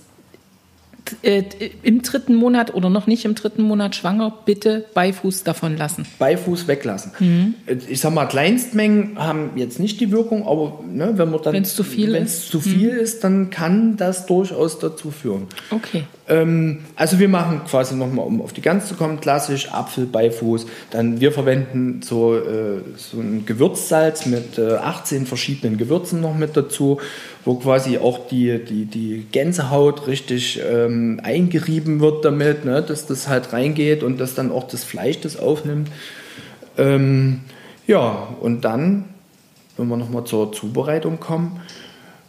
[1.22, 1.44] äh,
[1.84, 6.06] im dritten Monat oder noch nicht im dritten Monat schwanger, bitte Beifuß davon lassen.
[6.20, 7.12] Beifuß weglassen.
[7.20, 7.56] Mhm.
[7.90, 11.54] Ich sag mal, Kleinstmengen haben jetzt nicht die Wirkung, aber ne, wenn man dann.
[11.54, 12.32] Wenn's zu viel Wenn ist.
[12.32, 12.44] Mhm.
[12.44, 15.48] es zu viel ist, dann kann das durchaus dazu führen.
[15.70, 16.04] Okay.
[16.28, 20.66] Ähm, also wir machen quasi nochmal, um auf die Gans zu kommen, klassisch Apfel, Beifuß.
[20.90, 26.58] Dann wir verwenden so, äh, so ein Gewürzsalz mit äh, 18 verschiedenen Gewürzen noch mit
[26.58, 27.00] dazu,
[27.44, 33.28] wo quasi auch die, die, die Gänsehaut richtig ähm, eingerieben wird damit, ne, dass das
[33.28, 35.90] halt reingeht und dass dann auch das Fleisch das aufnimmt.
[36.78, 37.42] Ähm,
[37.86, 39.06] ja, und dann,
[39.78, 41.62] wenn wir nochmal zur Zubereitung kommen,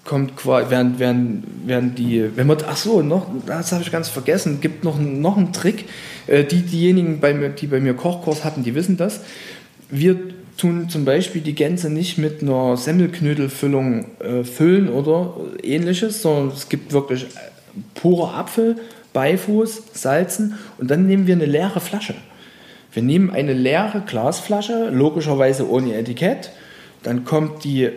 [0.06, 4.08] kommt quasi, werden, werden, werden die, wenn man, ach so, noch, das habe ich ganz
[4.08, 5.84] vergessen, gibt noch, noch einen Trick.
[6.26, 9.20] Äh, Die, diejenigen, bei mir, die bei mir Kochkurs hatten, die wissen das.
[9.90, 10.16] Wir
[10.56, 16.68] tun zum Beispiel die Gänse nicht mit einer Semmelknödelfüllung äh, füllen oder ähnliches, sondern es
[16.68, 17.26] gibt wirklich äh,
[17.94, 18.76] purer Apfel,
[19.12, 22.14] Beifuß, Salzen und dann nehmen wir eine leere Flasche.
[22.92, 26.50] Wir nehmen eine leere Glasflasche, logischerweise ohne Etikett.
[27.02, 27.90] Dann kommt die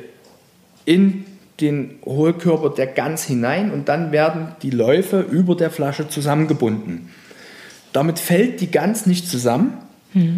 [0.83, 1.23] in
[1.61, 7.09] den Hohlkörper der Gans hinein und dann werden die Läufe über der Flasche zusammengebunden.
[7.93, 9.73] Damit fällt die Gans nicht zusammen,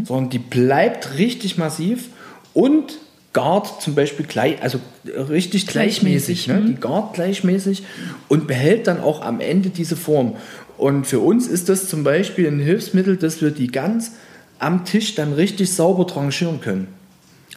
[0.03, 2.09] sondern die bleibt richtig massiv
[2.53, 2.97] und
[3.33, 6.45] gart zum Beispiel gleich, also richtig gleichmäßig.
[6.45, 6.73] Gleichmäßig, ne?
[6.75, 7.83] Die gart gleichmäßig
[8.27, 10.35] und behält dann auch am Ende diese Form.
[10.77, 14.13] Und für uns ist das zum Beispiel ein Hilfsmittel, dass wir die Gans
[14.59, 16.87] am Tisch dann richtig sauber tranchieren können.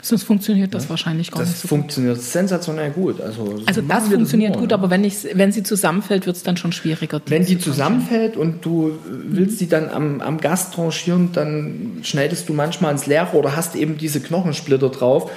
[0.05, 1.69] Sonst funktioniert das wahrscheinlich gar Das nicht so gut.
[1.79, 3.23] funktioniert sensationell gut.
[3.23, 4.75] Also, so Also das funktioniert gut, ne?
[4.75, 7.23] aber wenn, ich, wenn sie zusammenfällt, wird es dann schon schwieriger.
[7.27, 12.51] Wenn die zu zusammenfällt und du willst die dann am, am Gast tranchieren, dann schneidest
[12.51, 15.31] du manchmal ins Leere oder hast eben diese Knochensplitter drauf,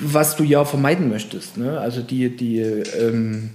[0.00, 1.58] was du ja vermeiden möchtest.
[1.58, 1.80] Ne?
[1.80, 3.50] Also die, die ähm,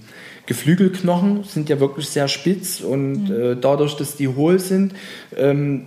[0.48, 4.94] Geflügelknochen sind ja wirklich sehr spitz und äh, dadurch, dass die hohl sind,
[5.36, 5.86] ähm,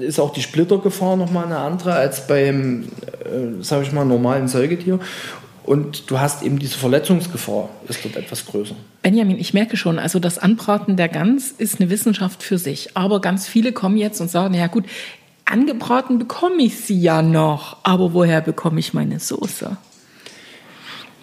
[0.00, 2.84] ist auch die Splittergefahr nochmal eine andere als beim,
[3.24, 4.98] äh, sag ich mal, normalen Säugetier.
[5.64, 8.74] Und du hast eben diese Verletzungsgefahr, ist dort etwas größer.
[9.02, 12.96] Benjamin, ich merke schon, also das Anbraten der Gans ist eine Wissenschaft für sich.
[12.96, 14.86] Aber ganz viele kommen jetzt und sagen, ja gut,
[15.44, 19.76] angebraten bekomme ich sie ja noch, aber woher bekomme ich meine Soße?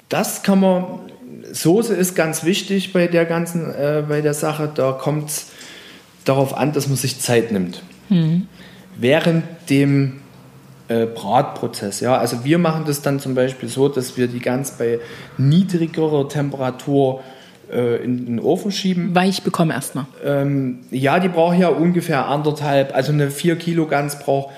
[0.09, 0.85] Das kann man,
[1.51, 4.71] Soße ist ganz wichtig bei der ganzen, äh, bei der Sache.
[4.73, 5.47] Da kommt es
[6.23, 7.81] darauf an, dass man sich Zeit nimmt.
[8.97, 10.21] Während dem
[10.87, 14.71] äh, Bratprozess, ja, also wir machen das dann zum Beispiel so, dass wir die Gans
[14.71, 14.99] bei
[15.37, 17.21] niedrigerer Temperatur
[17.71, 19.15] äh, in den Ofen schieben.
[19.15, 20.05] Weich bekomme erstmal.
[20.23, 24.53] Ähm, ja, die braucht ja ungefähr anderthalb, also eine 4 Kilo Gans braucht,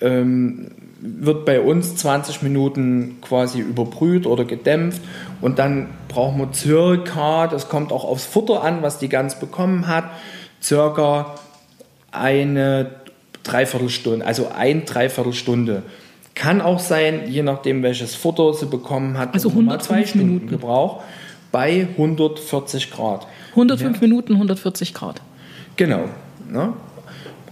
[0.00, 5.02] ähm, wird bei uns 20 Minuten quasi überbrüht oder gedämpft
[5.40, 9.88] und dann brauchen wir circa, das kommt auch aufs Futter an, was die Gans bekommen
[9.88, 10.04] hat,
[10.62, 11.34] circa
[12.12, 13.01] eine
[13.44, 15.82] Dreiviertelstunde, also ein Dreiviertelstunde.
[16.34, 19.86] Kann auch sein, je nachdem welches Futter sie bekommen hat, Also dass man mal 105
[19.86, 20.48] zwei Stunden Minuten.
[20.48, 21.02] gebraucht
[21.50, 23.26] bei 140 Grad.
[23.50, 25.20] 105 Minuten, 140 Grad.
[25.76, 26.04] Genau.
[26.50, 26.72] Ne?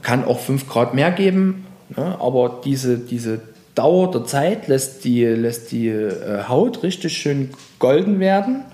[0.03, 2.16] Kann auch 5 Grad mehr geben, ne?
[2.18, 3.42] aber diese, diese
[3.74, 8.64] Dauer der Zeit lässt die, lässt die äh, Haut richtig schön golden werden.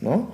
[0.00, 0.26] Ne?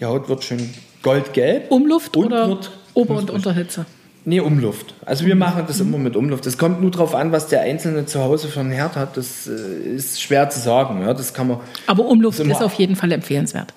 [0.00, 0.70] Die Haut wird schön
[1.04, 1.70] goldgelb.
[1.70, 2.58] Umluft und oder
[2.94, 3.30] Ober- und.
[3.30, 3.86] Unterhitze?
[4.24, 4.94] Nee, Umluft.
[5.04, 6.46] Also wir machen das immer mit Umluft.
[6.46, 9.16] Es kommt nur darauf an, was der Einzelne zu Hause für einen Herd hat.
[9.16, 11.00] Das äh, ist schwer zu sagen.
[11.00, 11.12] Ja?
[11.12, 13.74] Das kann man Aber Umluft Ist ist auf jeden Fall empfehlenswert.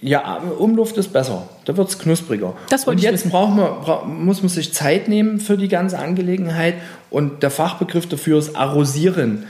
[0.00, 1.48] Ja, Umluft ist besser.
[1.64, 2.54] Da wird es knuspriger.
[2.68, 6.74] Das und jetzt braucht man, muss man sich Zeit nehmen für die ganze Angelegenheit.
[7.10, 9.46] Und der Fachbegriff dafür ist Arrosieren.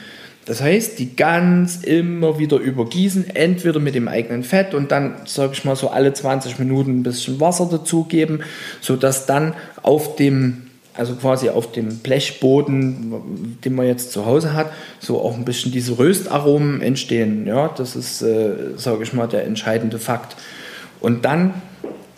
[0.46, 5.52] Das heißt, die Gans immer wieder übergießen, entweder mit dem eigenen Fett und dann, sage
[5.54, 8.44] ich mal, so alle 20 Minuten ein bisschen Wasser dazugeben,
[8.80, 14.70] sodass dann auf dem, also quasi auf dem Blechboden, den man jetzt zu Hause hat,
[15.00, 17.48] so auch ein bisschen diese Röstaromen entstehen.
[17.48, 20.36] Ja, das ist, äh, sage ich mal, der entscheidende Fakt.
[21.00, 21.54] Und dann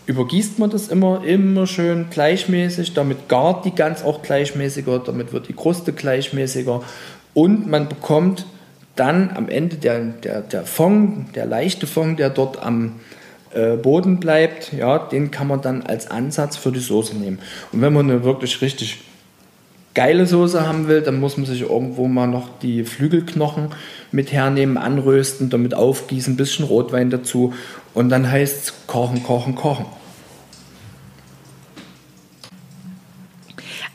[0.04, 5.48] übergießt man das immer, immer schön gleichmäßig, damit gart die Gans auch gleichmäßiger, damit wird
[5.48, 6.82] die Kruste gleichmäßiger
[7.38, 8.46] und man bekommt
[8.96, 12.94] dann am Ende der, der, der Fond, der leichte Fond, der dort am
[13.54, 17.38] äh, Boden bleibt, ja, den kann man dann als Ansatz für die Soße nehmen.
[17.70, 18.98] Und wenn man eine wirklich richtig
[19.94, 23.68] geile Soße haben will, dann muss man sich irgendwo mal noch die Flügelknochen
[24.10, 27.54] mit hernehmen, anrösten, damit aufgießen, ein bisschen Rotwein dazu
[27.94, 29.86] und dann heißt es kochen, kochen, kochen.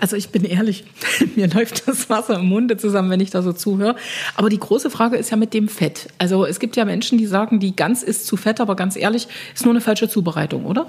[0.04, 0.84] Also ich bin ehrlich,
[1.38, 3.96] mir läuft das Wasser im Munde zusammen, wenn ich da so zuhöre.
[4.36, 6.10] Aber die große Frage ist ja mit dem Fett.
[6.18, 9.30] Also es gibt ja Menschen, die sagen, die Gans ist zu fett, aber ganz ehrlich,
[9.56, 10.88] ist nur eine falsche Zubereitung, oder?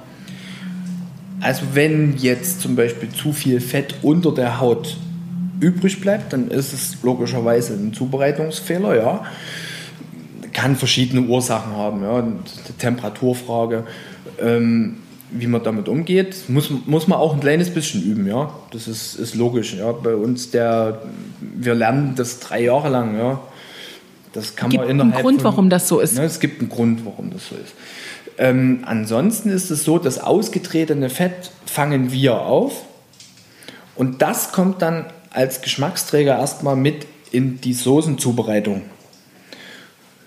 [1.40, 4.96] Also wenn jetzt zum Beispiel zu viel Fett unter der Haut
[5.60, 9.24] übrig bleibt, dann ist es logischerweise ein Zubereitungsfehler, ja.
[10.52, 12.26] Kann verschiedene Ursachen haben, ja.
[12.78, 13.84] Temperaturfrage,
[14.40, 14.96] ähm,
[15.36, 18.54] wie man damit umgeht, muss, muss man auch ein kleines bisschen üben, ja.
[18.72, 19.90] Das ist, ist logisch, ja.
[19.92, 21.02] Bei uns, der,
[21.40, 23.40] wir lernen das drei Jahre lang, ja.
[24.32, 26.16] Das kann Gibt man einen innerhalb Grund, von- warum das so ist.
[26.16, 27.74] Ne, es gibt einen Grund, warum das so ist.
[28.38, 32.82] Ähm, ansonsten ist es so, das ausgetretene Fett fangen wir auf
[33.94, 38.82] und das kommt dann als Geschmacksträger erstmal mit in die Soßenzubereitung.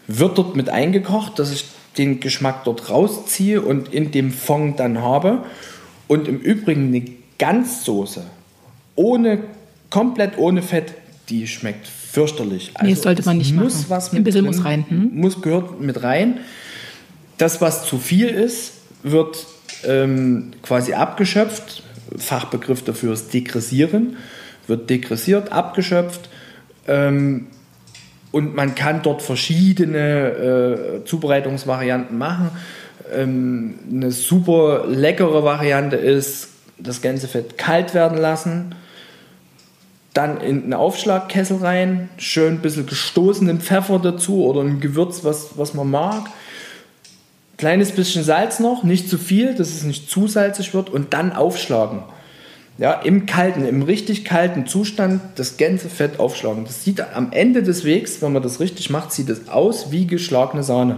[0.07, 1.65] Wird dort mit eingekocht, dass ich
[1.97, 5.43] den Geschmack dort rausziehe und in dem Fond dann habe.
[6.07, 7.03] Und im Übrigen eine
[7.39, 8.23] Ganzsoße
[8.95, 9.39] ohne,
[9.89, 10.93] komplett ohne Fett,
[11.29, 12.73] die schmeckt fürchterlich.
[12.81, 13.85] Nee, das sollte man nicht muss machen.
[13.89, 15.09] Was Ein mit bisschen drin, muss rein, hm?
[15.13, 16.39] Muss gehört mit rein.
[17.37, 18.73] Das, was zu viel ist,
[19.03, 19.45] wird
[19.85, 21.83] ähm, quasi abgeschöpft.
[22.17, 24.17] Fachbegriff dafür ist degressieren.
[24.65, 26.29] Wird degressiert, abgeschöpft.
[26.87, 27.47] Ähm,
[28.32, 32.51] Und man kann dort verschiedene äh, Zubereitungsvarianten machen.
[33.13, 38.75] Ähm, eine super leckere Variante ist, das Gänsefett kalt werden lassen,
[40.13, 45.57] dann in einen Aufschlagkessel rein, schön ein bisschen gestoßenen Pfeffer dazu oder ein Gewürz, was,
[45.57, 46.25] was man mag.
[47.57, 51.34] Kleines bisschen Salz noch, nicht zu viel, dass es nicht zu salzig wird und dann
[51.34, 52.03] aufschlagen.
[52.78, 56.65] Ja, im kalten, im richtig kalten Zustand das Gänsefett aufschlagen.
[56.65, 60.05] Das sieht am Ende des Wegs, wenn man das richtig macht, sieht es aus wie
[60.05, 60.97] geschlagene Sahne.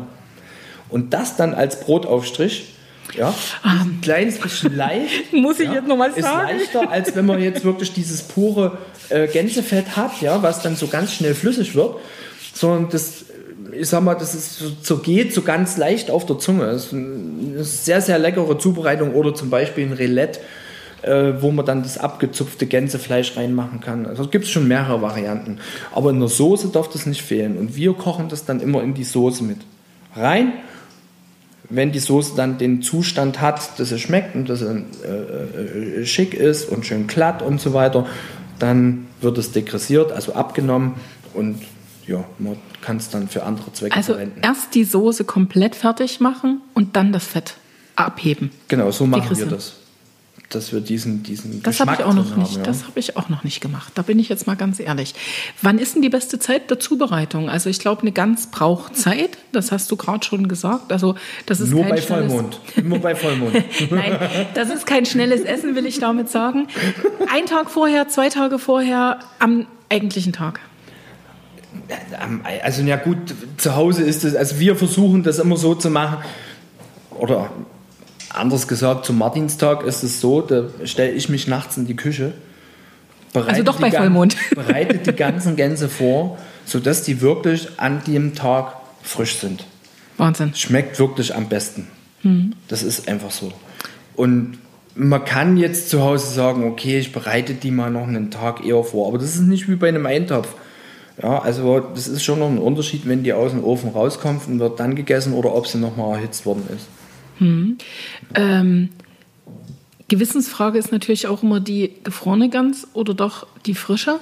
[0.89, 2.73] Und das dann als Brotaufstrich,
[3.17, 5.31] ja, ein kleines bisschen leicht.
[5.33, 6.57] Muss ich ja, jetzt noch mal Ist sagen?
[6.57, 8.77] leichter, als wenn man jetzt wirklich dieses pure
[9.09, 11.95] äh, Gänsefett hat, ja, was dann so ganz schnell flüssig wird.
[12.53, 13.25] Sondern das,
[13.71, 16.65] ich sag mal, das ist so, so geht so ganz leicht auf der Zunge.
[16.65, 20.39] Das ist eine sehr, sehr leckere Zubereitung oder zum Beispiel ein Rillette,
[21.01, 24.05] äh, wo man dann das abgezupfte Gänsefleisch reinmachen kann.
[24.05, 25.59] Also gibt es schon mehrere Varianten.
[25.93, 27.57] Aber in der Soße darf das nicht fehlen.
[27.57, 29.57] Und wir kochen das dann immer in die Soße mit
[30.15, 30.53] rein.
[31.69, 36.05] Wenn die Soße dann den Zustand hat, dass es schmeckt und dass es äh, äh,
[36.05, 38.07] schick ist und schön glatt und so weiter,
[38.57, 40.95] dann wird es degressiert, also abgenommen
[41.33, 41.61] und
[42.07, 44.39] ja, man kann es dann für andere Zwecke Also verwenden.
[44.41, 47.53] erst die Soße komplett fertig machen und dann das Fett
[47.95, 48.49] abheben.
[48.67, 49.75] Genau, so machen wir das.
[50.49, 52.51] Dass wir diesen, diesen Das habe Geschmack ich auch noch drin nicht.
[52.53, 52.63] haben, ja.
[52.63, 53.91] Das habe ich auch noch nicht gemacht.
[53.93, 55.13] Da bin ich jetzt mal ganz ehrlich.
[55.61, 57.49] Wann ist denn die beste Zeit der Zubereitung?
[57.49, 59.37] Also ich glaube, eine Gans braucht Zeit.
[59.51, 60.91] Das hast du gerade schon gesagt.
[60.91, 61.13] Also
[61.45, 62.59] das ist Nur kein bei Vollmond.
[62.83, 63.53] Nur bei Vollmond.
[63.91, 64.17] Nein,
[64.55, 66.67] das ist kein schnelles Essen, will ich damit sagen.
[67.31, 70.59] Ein Tag vorher, zwei Tage vorher, am eigentlichen Tag.
[72.63, 73.17] Also ja gut,
[73.57, 76.17] zu Hause ist es, also wir versuchen das immer so zu machen,
[77.11, 77.51] oder
[78.29, 82.33] anders gesagt, zum Martinstag ist es so, da stelle ich mich nachts in die Küche,
[83.33, 84.35] bereite Also doch die bei Vollmond.
[84.55, 89.65] bereite die ganzen Gänse vor, sodass die wirklich an dem Tag frisch sind.
[90.17, 90.53] Wahnsinn.
[90.55, 91.87] Schmeckt wirklich am besten.
[92.21, 92.53] Hm.
[92.67, 93.53] Das ist einfach so.
[94.15, 94.57] Und
[94.95, 98.83] man kann jetzt zu Hause sagen, okay, ich bereite die mal noch einen Tag eher
[98.83, 100.55] vor, aber das ist nicht wie bei einem Eintopf.
[101.21, 104.59] Ja, also das ist schon noch ein Unterschied, wenn die aus dem Ofen rauskommt und
[104.59, 106.87] wird dann gegessen oder ob sie nochmal erhitzt worden ist.
[107.39, 108.89] Ähm,
[110.07, 114.19] Gewissensfrage ist natürlich auch immer die gefrorene Gans oder doch die frische.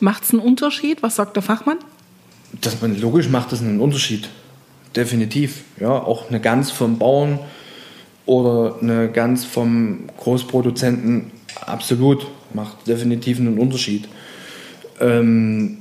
[0.00, 1.02] Macht es einen Unterschied?
[1.02, 1.78] Was sagt der Fachmann?
[2.60, 4.28] Das man logisch macht das einen Unterschied.
[4.96, 5.64] Definitiv.
[5.80, 7.38] Ja, auch eine Gans vom Bauern
[8.26, 14.08] oder eine Gans vom Großproduzenten absolut macht definitiv einen Unterschied.
[15.00, 15.78] Ähm,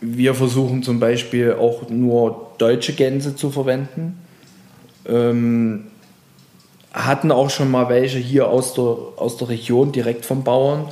[0.00, 4.18] wir versuchen zum Beispiel auch nur deutsche Gänse zu verwenden.
[5.06, 5.84] Ähm,
[6.92, 10.88] hatten auch schon mal welche hier aus der, aus der Region direkt vom Bauern.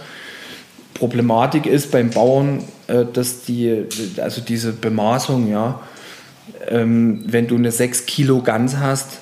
[0.95, 3.87] Problematik ist beim Bauern, äh, dass die,
[4.19, 5.81] also diese Bemaßung, ja,
[6.69, 9.21] ähm, wenn du eine 6 Kilo Gans hast,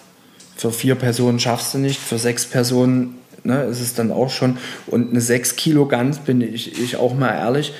[0.57, 3.14] für vier Personen schaffst du nicht, für sechs Personen
[3.45, 4.59] ne, ist es dann auch schon.
[4.86, 7.72] Und eine 6 Kilo Gans, bin ich, ich auch mal ehrlich,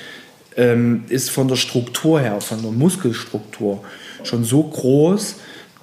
[0.57, 3.83] ähm, ist von der Struktur her, von der Muskelstruktur
[4.23, 5.35] schon so groß,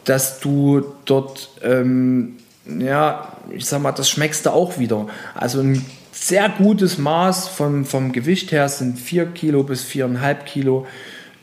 [0.07, 2.36] dass du dort, ähm,
[2.66, 5.07] ja, ich sag mal, das schmeckst du auch wieder.
[5.34, 10.86] Also ein sehr gutes Maß vom, vom Gewicht her sind 4 Kilo bis 4,5 Kilo.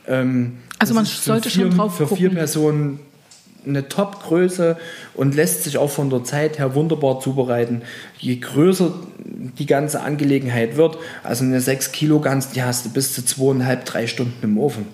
[0.08, 2.38] Ähm, Also man sollte schon vier, drauf Für vier gucken.
[2.38, 3.00] Personen
[3.66, 4.76] eine Top-Größe
[5.14, 7.82] und lässt sich auch von der Zeit her wunderbar zubereiten.
[8.18, 8.92] Je größer
[9.58, 13.84] die ganze Angelegenheit wird, also eine 6 Kilo Gans, die hast du bis zu zweieinhalb,
[13.84, 14.86] drei Stunden im Ofen.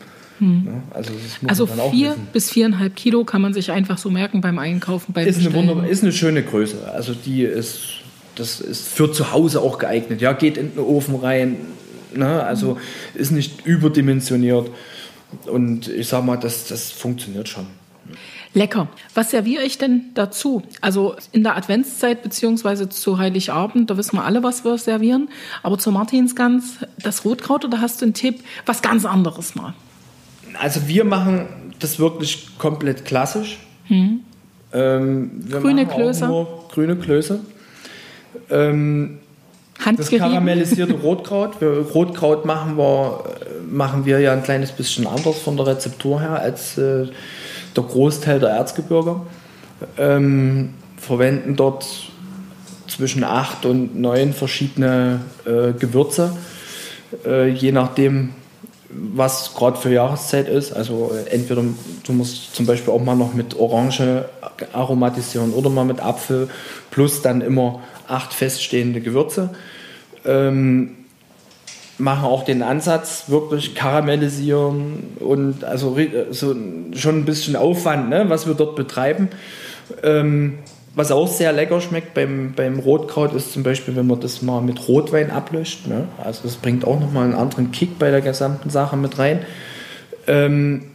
[0.91, 4.41] Also das muss Also auch vier bis viereinhalb Kilo kann man sich einfach so merken
[4.41, 6.91] beim Einkaufen, beim Ist eine, wunderbar, ist eine schöne Größe.
[6.93, 8.01] Also die ist,
[8.37, 10.21] das ist für zu Hause auch geeignet.
[10.21, 11.57] Ja, geht in den Ofen rein.
[12.15, 12.43] Ne?
[12.43, 12.79] Also
[13.15, 14.71] ist nicht überdimensioniert.
[15.47, 17.67] Und ich sag mal, das, das funktioniert schon.
[18.53, 18.89] Lecker.
[19.15, 20.63] Was serviere ich denn dazu?
[20.81, 25.29] Also in der Adventszeit beziehungsweise zu Heiligabend, da wissen wir alle, was wir servieren.
[25.63, 28.41] Aber zur Martinsgans, das Rotkraut oder hast du einen Tipp?
[28.67, 29.75] Was ganz anderes mal.
[30.59, 31.47] Also wir machen
[31.79, 33.59] das wirklich komplett klassisch.
[33.89, 34.21] Ähm,
[34.73, 35.51] Hm.
[35.51, 36.27] Grüne machen auch Klöße.
[36.27, 37.41] Nur grüne Klöße.
[38.51, 39.19] Ähm,
[39.97, 41.61] das karamellisierte Rotkraut.
[41.61, 46.21] Wir, Rotkraut machen wir, äh, machen wir ja ein kleines bisschen anders von der Rezeptur
[46.21, 47.07] her als äh,
[47.77, 49.17] der Großteil der Erzgebirge.
[49.97, 51.87] Ähm, verwenden dort
[52.87, 56.37] zwischen acht und neun verschiedene äh, Gewürze,
[57.25, 58.31] äh, je nachdem,
[58.93, 60.73] was gerade für Jahreszeit ist.
[60.73, 61.63] Also äh, entweder
[62.05, 64.25] du musst zum Beispiel auch mal noch mit Orange
[64.73, 66.49] aromatisieren oder mal mit Apfel,
[66.91, 69.51] plus dann immer acht feststehende Gewürze.
[70.25, 70.97] Ähm,
[71.99, 75.97] machen auch den Ansatz wirklich karamellisieren und also
[76.31, 76.57] so
[76.95, 79.29] schon ein bisschen Aufwand, ne, was wir dort betreiben.
[80.03, 80.59] Ähm,
[80.95, 84.61] was auch sehr lecker schmeckt beim, beim Rotkraut ist zum Beispiel, wenn man das mal
[84.61, 85.87] mit Rotwein ablöscht.
[85.87, 86.09] Ne?
[86.23, 89.45] Also das bringt auch nochmal einen anderen Kick bei der gesamten Sache mit rein.
[90.27, 90.87] Ähm,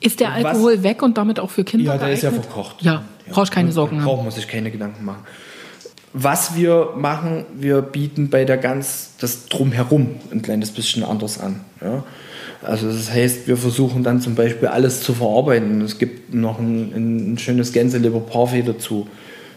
[0.00, 2.18] ist der Alkohol was, weg und damit auch für Kinder Ja, der geeignet?
[2.18, 2.82] ist ja verkocht.
[2.82, 3.32] Ja, ja.
[3.32, 4.04] brauchst keine Sorgen haben.
[4.04, 5.24] Braucht man sich keine Gedanken machen.
[6.12, 11.60] Was wir machen, wir bieten bei der ganz das Drumherum ein kleines bisschen anders an.
[11.80, 12.02] Ja?
[12.62, 15.80] Also das heißt, wir versuchen dann zum Beispiel alles zu verarbeiten.
[15.80, 19.06] Es gibt noch ein, ein schönes Gänseleber Parfait dazu,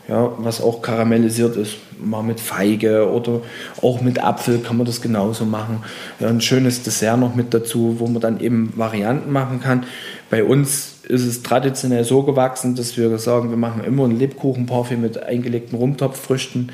[0.08, 1.76] ja, was auch karamellisiert ist.
[2.02, 3.42] Mal mit Feige oder
[3.82, 5.84] auch mit Apfel kann man das genauso machen.
[6.20, 9.86] Ja, ein schönes Dessert noch mit dazu, wo man dann eben Varianten machen kann.
[10.30, 14.98] Bei uns ist es traditionell so gewachsen, dass wir sagen, wir machen immer ein Lebkuchenparfait
[14.98, 16.72] mit eingelegten Rumtopffrüchten.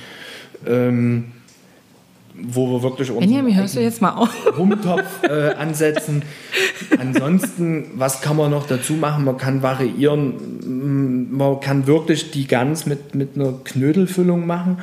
[0.68, 1.32] Ähm,
[2.48, 4.30] wo wir wirklich Benjamin, hörst du jetzt mal auf?
[4.58, 6.24] Rumtopf äh, ansetzen.
[6.98, 9.26] Ansonsten, was kann man noch dazu machen?
[9.26, 11.30] Man kann variieren.
[11.32, 14.78] Man kann wirklich die Gans mit, mit einer Knödelfüllung machen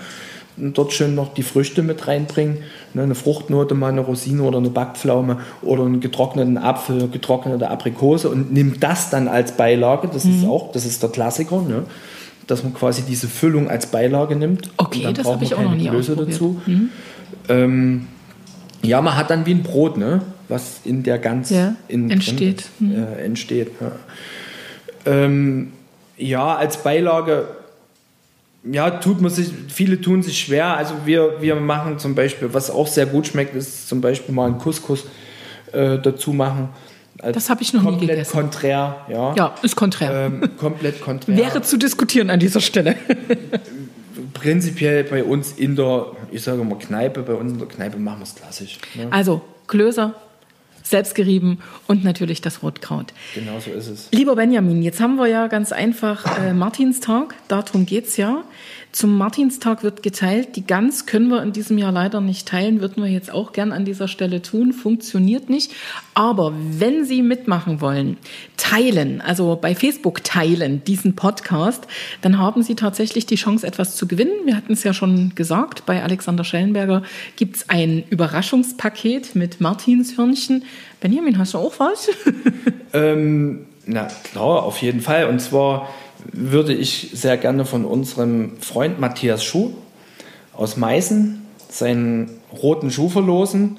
[0.57, 2.59] und dort schön noch die Früchte mit reinbringen.
[2.95, 8.29] Ne, eine Fruchtnote, mal eine Rosine oder eine Backpflaume oder einen getrockneten Apfel, getrocknete Aprikose
[8.29, 10.09] und nimmt das dann als Beilage.
[10.13, 10.39] Das mhm.
[10.39, 11.63] ist auch, das ist der Klassiker.
[11.63, 11.85] Ne?
[12.47, 14.71] dass man quasi diese Füllung als Beilage nimmt.
[14.77, 16.61] Okay, das habe ich auch noch nie Klöße dazu.
[16.65, 16.91] Mhm.
[17.49, 18.07] Ähm,
[18.83, 20.23] ja, man hat dann wie ein Brot, ne?
[20.49, 22.61] was in der Gans ja, entsteht.
[22.61, 22.95] Ist, mhm.
[22.95, 23.93] äh, entsteht ja.
[25.05, 25.73] Ähm,
[26.17, 27.49] ja, als Beilage,
[28.65, 30.77] ja, tut man sich, viele tun sich schwer.
[30.77, 34.47] Also wir, wir machen zum Beispiel, was auch sehr gut schmeckt, ist zum Beispiel mal
[34.47, 35.05] einen Couscous
[35.73, 36.71] äh, dazu machen.
[37.19, 38.33] das habe ich noch nie gegessen.
[38.33, 39.35] konträr, ja.
[39.37, 40.27] Ja, ist konträr.
[40.27, 41.37] Ähm, komplett konträr.
[41.37, 42.97] Wäre zu diskutieren an dieser Stelle.
[44.39, 48.21] prinzipiell bei uns in der, ich sage mal Kneipe, bei uns in der Kneipe machen
[48.21, 48.79] wir es klassisch.
[48.95, 49.09] Ne?
[49.11, 50.15] Also Klößer,
[50.83, 53.13] selbstgerieben und natürlich das Rotkraut.
[53.35, 54.09] Genau so ist es.
[54.13, 58.45] Lieber Benjamin, jetzt haben wir ja ganz einfach äh, Martinstag, darum geht es ja.
[58.93, 60.57] Zum Martinstag wird geteilt.
[60.57, 63.73] Die Gans können wir in diesem Jahr leider nicht teilen, würden wir jetzt auch gern
[63.73, 64.73] an dieser Stelle tun.
[64.73, 65.73] Funktioniert nicht.
[66.15, 68.17] Aber wenn Sie mitmachen wollen,
[68.57, 71.87] teilen, also bei Facebook teilen diesen Podcast,
[72.23, 74.33] dann haben Sie tatsächlich die Chance, etwas zu gewinnen.
[74.47, 77.03] Wir hatten es ja schon gesagt, bei Alexander Schellenberger
[77.37, 80.65] gibt es ein Überraschungspaket mit Martinshörnchen.
[81.01, 82.09] Benjamin, hast du auch was?
[82.95, 85.27] ähm, na klar, auf jeden Fall.
[85.27, 85.89] Und zwar
[86.33, 89.73] würde ich sehr gerne von unserem Freund Matthias Schuh
[90.53, 92.31] aus Meißen seinen
[92.63, 93.79] roten Schuh verlosen.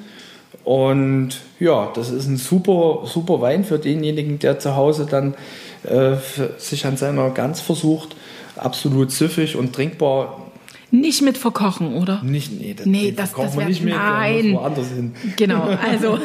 [0.63, 1.29] Und
[1.59, 5.35] ja, das ist ein super, super Wein für denjenigen, der zu Hause dann
[5.83, 6.17] äh,
[6.57, 8.15] sich an seiner Gans versucht.
[8.55, 10.46] Absolut süffig und trinkbar.
[10.89, 12.21] Nicht mit verkochen, oder?
[12.23, 14.53] Nicht, nee, das, nee, das, das wäre nicht mit, nein.
[14.53, 15.13] woanders hin.
[15.35, 16.17] Genau, also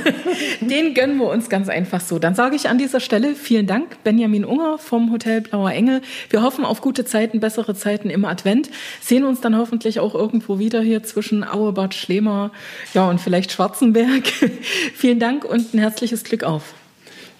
[0.61, 2.21] den gönnen wir uns ganz einfach so.
[2.21, 6.01] Dann sage ich an dieser Stelle vielen Dank, Benjamin Unger vom Hotel Blauer Engel.
[6.31, 8.71] Wir hoffen auf gute Zeiten, bessere Zeiten im Advent.
[9.01, 12.53] Sehen uns dann hoffentlich auch irgendwo wieder hier zwischen Auebad, Schlema,
[12.95, 14.29] ja und vielleicht Schwarzenberg.
[14.95, 16.75] vielen Dank und ein herzliches Glück auf.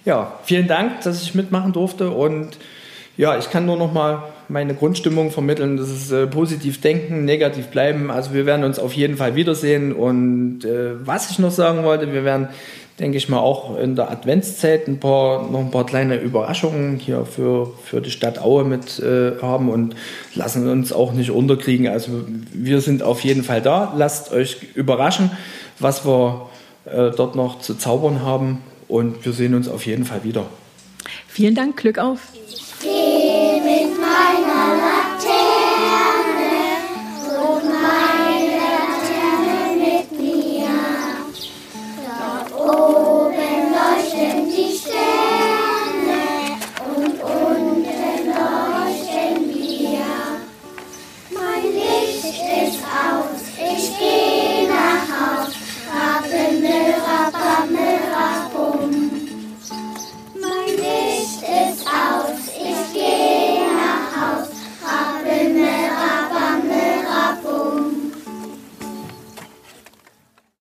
[0.03, 2.57] Ja, vielen Dank, dass ich mitmachen durfte und
[3.15, 5.77] ja, ich kann nur noch mal meine Grundstimmung vermitteln.
[5.77, 8.11] Das ist äh, positiv denken, negativ bleiben.
[8.11, 9.93] Also wir werden uns auf jeden Fall wiedersehen.
[9.93, 12.49] Und äh, was ich noch sagen wollte, wir werden,
[12.99, 17.25] denke ich mal, auch in der Adventszeit ein paar, noch ein paar kleine Überraschungen hier
[17.25, 19.95] für, für die Stadt Aue mit äh, haben und
[20.35, 21.87] lassen uns auch nicht unterkriegen.
[21.87, 22.11] Also
[22.53, 23.93] wir sind auf jeden Fall da.
[23.97, 25.31] Lasst euch überraschen,
[25.79, 26.49] was wir
[26.85, 28.61] äh, dort noch zu zaubern haben.
[28.87, 30.45] Und wir sehen uns auf jeden Fall wieder.
[31.27, 32.19] Vielen Dank, Glück auf.
[33.75, 35.12] It's my la.